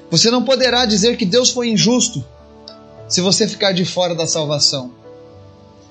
Você 0.10 0.30
não 0.30 0.44
poderá 0.44 0.86
dizer 0.86 1.18
que 1.18 1.26
Deus 1.26 1.50
foi 1.50 1.70
injusto 1.70 2.24
se 3.08 3.22
você 3.22 3.48
ficar 3.48 3.72
de 3.72 3.86
fora 3.86 4.14
da 4.14 4.28
salvação. 4.28 4.92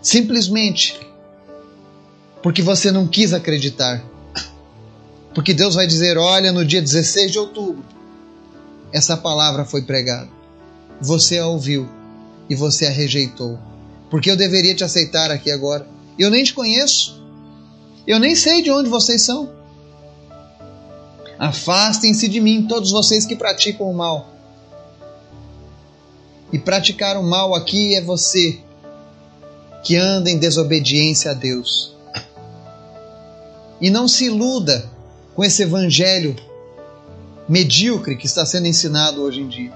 Simplesmente 0.00 0.98
porque 2.42 2.62
você 2.62 2.92
não 2.92 3.08
quis 3.08 3.32
acreditar. 3.32 4.04
Porque 5.36 5.52
Deus 5.52 5.74
vai 5.74 5.86
dizer: 5.86 6.16
olha, 6.16 6.50
no 6.50 6.64
dia 6.64 6.80
16 6.80 7.30
de 7.30 7.38
outubro, 7.38 7.84
essa 8.90 9.18
palavra 9.18 9.66
foi 9.66 9.82
pregada. 9.82 10.30
Você 10.98 11.36
a 11.36 11.46
ouviu 11.46 11.86
e 12.48 12.54
você 12.54 12.86
a 12.86 12.90
rejeitou. 12.90 13.58
Porque 14.08 14.30
eu 14.30 14.36
deveria 14.36 14.74
te 14.74 14.82
aceitar 14.82 15.30
aqui 15.30 15.50
agora. 15.50 15.86
Eu 16.18 16.30
nem 16.30 16.42
te 16.42 16.54
conheço. 16.54 17.22
Eu 18.06 18.18
nem 18.18 18.34
sei 18.34 18.62
de 18.62 18.70
onde 18.70 18.88
vocês 18.88 19.20
são. 19.20 19.52
Afastem-se 21.38 22.28
de 22.28 22.40
mim, 22.40 22.66
todos 22.66 22.90
vocês 22.90 23.26
que 23.26 23.36
praticam 23.36 23.90
o 23.90 23.94
mal. 23.94 24.30
E 26.50 26.58
praticar 26.58 27.18
o 27.18 27.22
mal 27.22 27.54
aqui 27.54 27.94
é 27.94 28.00
você 28.00 28.58
que 29.84 29.96
anda 29.96 30.30
em 30.30 30.38
desobediência 30.38 31.32
a 31.32 31.34
Deus. 31.34 31.94
E 33.78 33.90
não 33.90 34.08
se 34.08 34.24
iluda 34.24 34.95
com 35.36 35.44
esse 35.44 35.62
evangelho 35.62 36.34
medíocre 37.46 38.16
que 38.16 38.24
está 38.26 38.46
sendo 38.46 38.66
ensinado 38.66 39.20
hoje 39.20 39.42
em 39.42 39.48
dia. 39.48 39.72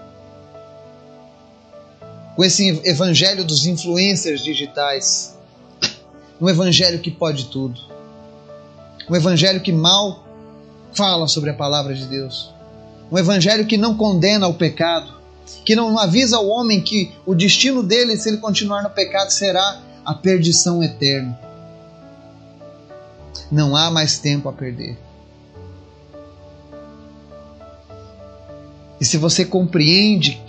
Com 2.35 2.43
esse 2.43 2.81
evangelho 2.83 3.45
dos 3.45 3.67
influencers 3.67 4.43
digitais. 4.43 5.39
Um 6.41 6.49
evangelho 6.49 6.99
que 6.99 7.11
pode 7.11 7.49
tudo. 7.49 7.79
Um 9.09 9.15
evangelho 9.15 9.61
que 9.61 9.71
mal 9.71 10.25
fala 10.95 11.29
sobre 11.29 11.51
a 11.51 11.55
palavra 11.55 11.95
de 11.95 12.07
Deus. 12.07 12.51
Um 13.13 13.19
evangelho 13.19 13.67
que 13.67 13.77
não 13.77 13.95
condena 13.95 14.49
o 14.49 14.55
pecado, 14.55 15.13
que 15.63 15.77
não 15.77 15.99
avisa 15.99 16.39
ao 16.39 16.49
homem 16.49 16.81
que 16.81 17.13
o 17.27 17.35
destino 17.35 17.83
dele, 17.83 18.17
se 18.17 18.31
ele 18.31 18.39
continuar 18.39 18.83
no 18.83 18.91
pecado, 18.91 19.31
será 19.31 19.83
a 20.07 20.15
perdição 20.15 20.83
eterna. 20.83 21.39
Não 23.53 23.77
há 23.77 23.91
mais 23.91 24.19
tempo 24.19 24.49
a 24.49 24.53
perder. 24.55 25.10
E 29.01 29.05
se 29.05 29.17
você 29.17 29.45
compreende 29.45 30.43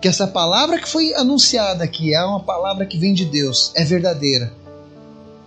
que 0.00 0.08
essa 0.08 0.26
palavra 0.26 0.78
que 0.78 0.88
foi 0.88 1.14
anunciada 1.14 1.84
aqui 1.84 2.14
é 2.14 2.24
uma 2.24 2.40
palavra 2.40 2.86
que 2.86 2.98
vem 2.98 3.12
de 3.12 3.24
Deus, 3.24 3.72
é 3.74 3.84
verdadeira. 3.84 4.52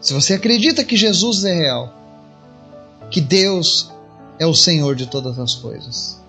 Se 0.01 0.13
você 0.13 0.33
acredita 0.33 0.83
que 0.83 0.95
Jesus 0.95 1.43
é 1.45 1.53
real, 1.53 1.93
que 3.09 3.21
Deus 3.21 3.91
é 4.37 4.45
o 4.45 4.53
Senhor 4.53 4.95
de 4.95 5.07
todas 5.07 5.39
as 5.39 5.55
coisas, 5.55 6.19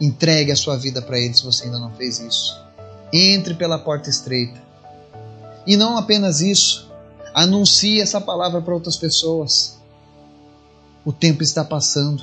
entregue 0.00 0.52
a 0.52 0.56
sua 0.56 0.76
vida 0.76 1.00
para 1.00 1.18
Ele 1.18 1.34
se 1.34 1.44
você 1.44 1.64
ainda 1.64 1.78
não 1.78 1.90
fez 1.92 2.18
isso. 2.18 2.56
Entre 3.12 3.54
pela 3.54 3.78
porta 3.78 4.10
estreita. 4.10 4.60
E 5.66 5.76
não 5.76 5.96
apenas 5.96 6.40
isso, 6.40 6.90
anuncie 7.34 8.00
essa 8.00 8.20
palavra 8.20 8.60
para 8.60 8.74
outras 8.74 8.96
pessoas. 8.96 9.78
O 11.04 11.12
tempo 11.12 11.42
está 11.42 11.64
passando. 11.64 12.22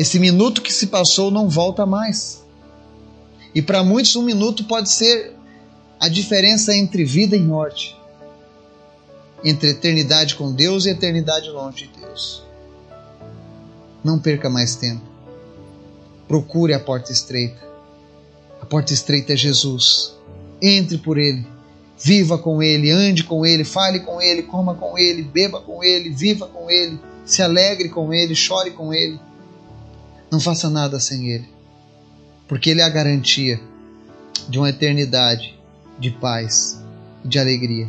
Esse 0.00 0.18
minuto 0.18 0.62
que 0.62 0.72
se 0.72 0.86
passou 0.86 1.30
não 1.30 1.46
volta 1.46 1.84
mais. 1.84 2.42
E 3.54 3.60
para 3.60 3.84
muitos, 3.84 4.16
um 4.16 4.22
minuto 4.22 4.64
pode 4.64 4.90
ser 4.90 5.34
a 6.00 6.08
diferença 6.08 6.74
entre 6.74 7.04
vida 7.04 7.36
e 7.36 7.40
morte, 7.42 7.94
entre 9.44 9.68
eternidade 9.68 10.36
com 10.36 10.54
Deus 10.54 10.86
e 10.86 10.88
eternidade 10.88 11.50
longe 11.50 11.86
de 11.86 12.00
Deus. 12.00 12.42
Não 14.02 14.18
perca 14.18 14.48
mais 14.48 14.74
tempo. 14.74 15.02
Procure 16.26 16.72
a 16.72 16.80
porta 16.80 17.12
estreita. 17.12 17.60
A 18.58 18.64
porta 18.64 18.94
estreita 18.94 19.34
é 19.34 19.36
Jesus. 19.36 20.14
Entre 20.62 20.96
por 20.96 21.18
Ele. 21.18 21.46
Viva 21.98 22.38
com 22.38 22.62
Ele, 22.62 22.90
ande 22.90 23.22
com 23.22 23.44
Ele, 23.44 23.64
fale 23.64 24.00
com 24.00 24.18
Ele, 24.18 24.44
coma 24.44 24.74
com 24.74 24.96
Ele, 24.96 25.22
beba 25.22 25.60
com 25.60 25.84
Ele, 25.84 26.08
viva 26.08 26.46
com 26.46 26.70
Ele, 26.70 26.98
se 27.26 27.42
alegre 27.42 27.90
com 27.90 28.14
Ele, 28.14 28.34
chore 28.34 28.70
com 28.70 28.94
Ele. 28.94 29.20
Não 30.30 30.38
faça 30.38 30.70
nada 30.70 31.00
sem 31.00 31.28
Ele, 31.28 31.48
porque 32.46 32.70
Ele 32.70 32.80
é 32.80 32.84
a 32.84 32.88
garantia 32.88 33.60
de 34.48 34.58
uma 34.58 34.70
eternidade 34.70 35.58
de 35.98 36.10
paz 36.10 36.82
e 37.24 37.28
de 37.28 37.38
alegria. 37.38 37.88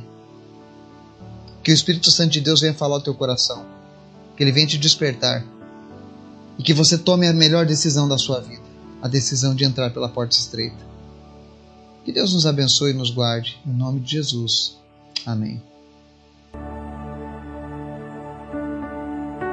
Que 1.63 1.71
o 1.71 1.73
Espírito 1.73 2.09
Santo 2.09 2.31
de 2.31 2.41
Deus 2.41 2.61
venha 2.61 2.73
falar 2.73 2.95
ao 2.95 3.01
teu 3.01 3.13
coração, 3.13 3.65
que 4.35 4.43
Ele 4.43 4.51
venha 4.51 4.67
te 4.67 4.77
despertar 4.77 5.45
e 6.57 6.63
que 6.63 6.73
você 6.73 6.97
tome 6.97 7.27
a 7.27 7.33
melhor 7.33 7.65
decisão 7.65 8.07
da 8.07 8.17
sua 8.17 8.39
vida, 8.39 8.63
a 9.01 9.07
decisão 9.07 9.53
de 9.53 9.63
entrar 9.63 9.91
pela 9.91 10.09
porta 10.09 10.35
estreita. 10.35 10.91
Que 12.03 12.11
Deus 12.11 12.33
nos 12.33 12.47
abençoe 12.47 12.91
e 12.91 12.95
nos 12.95 13.11
guarde, 13.11 13.59
em 13.65 13.71
nome 13.71 13.99
de 13.99 14.11
Jesus. 14.13 14.77
Amém. 15.25 15.61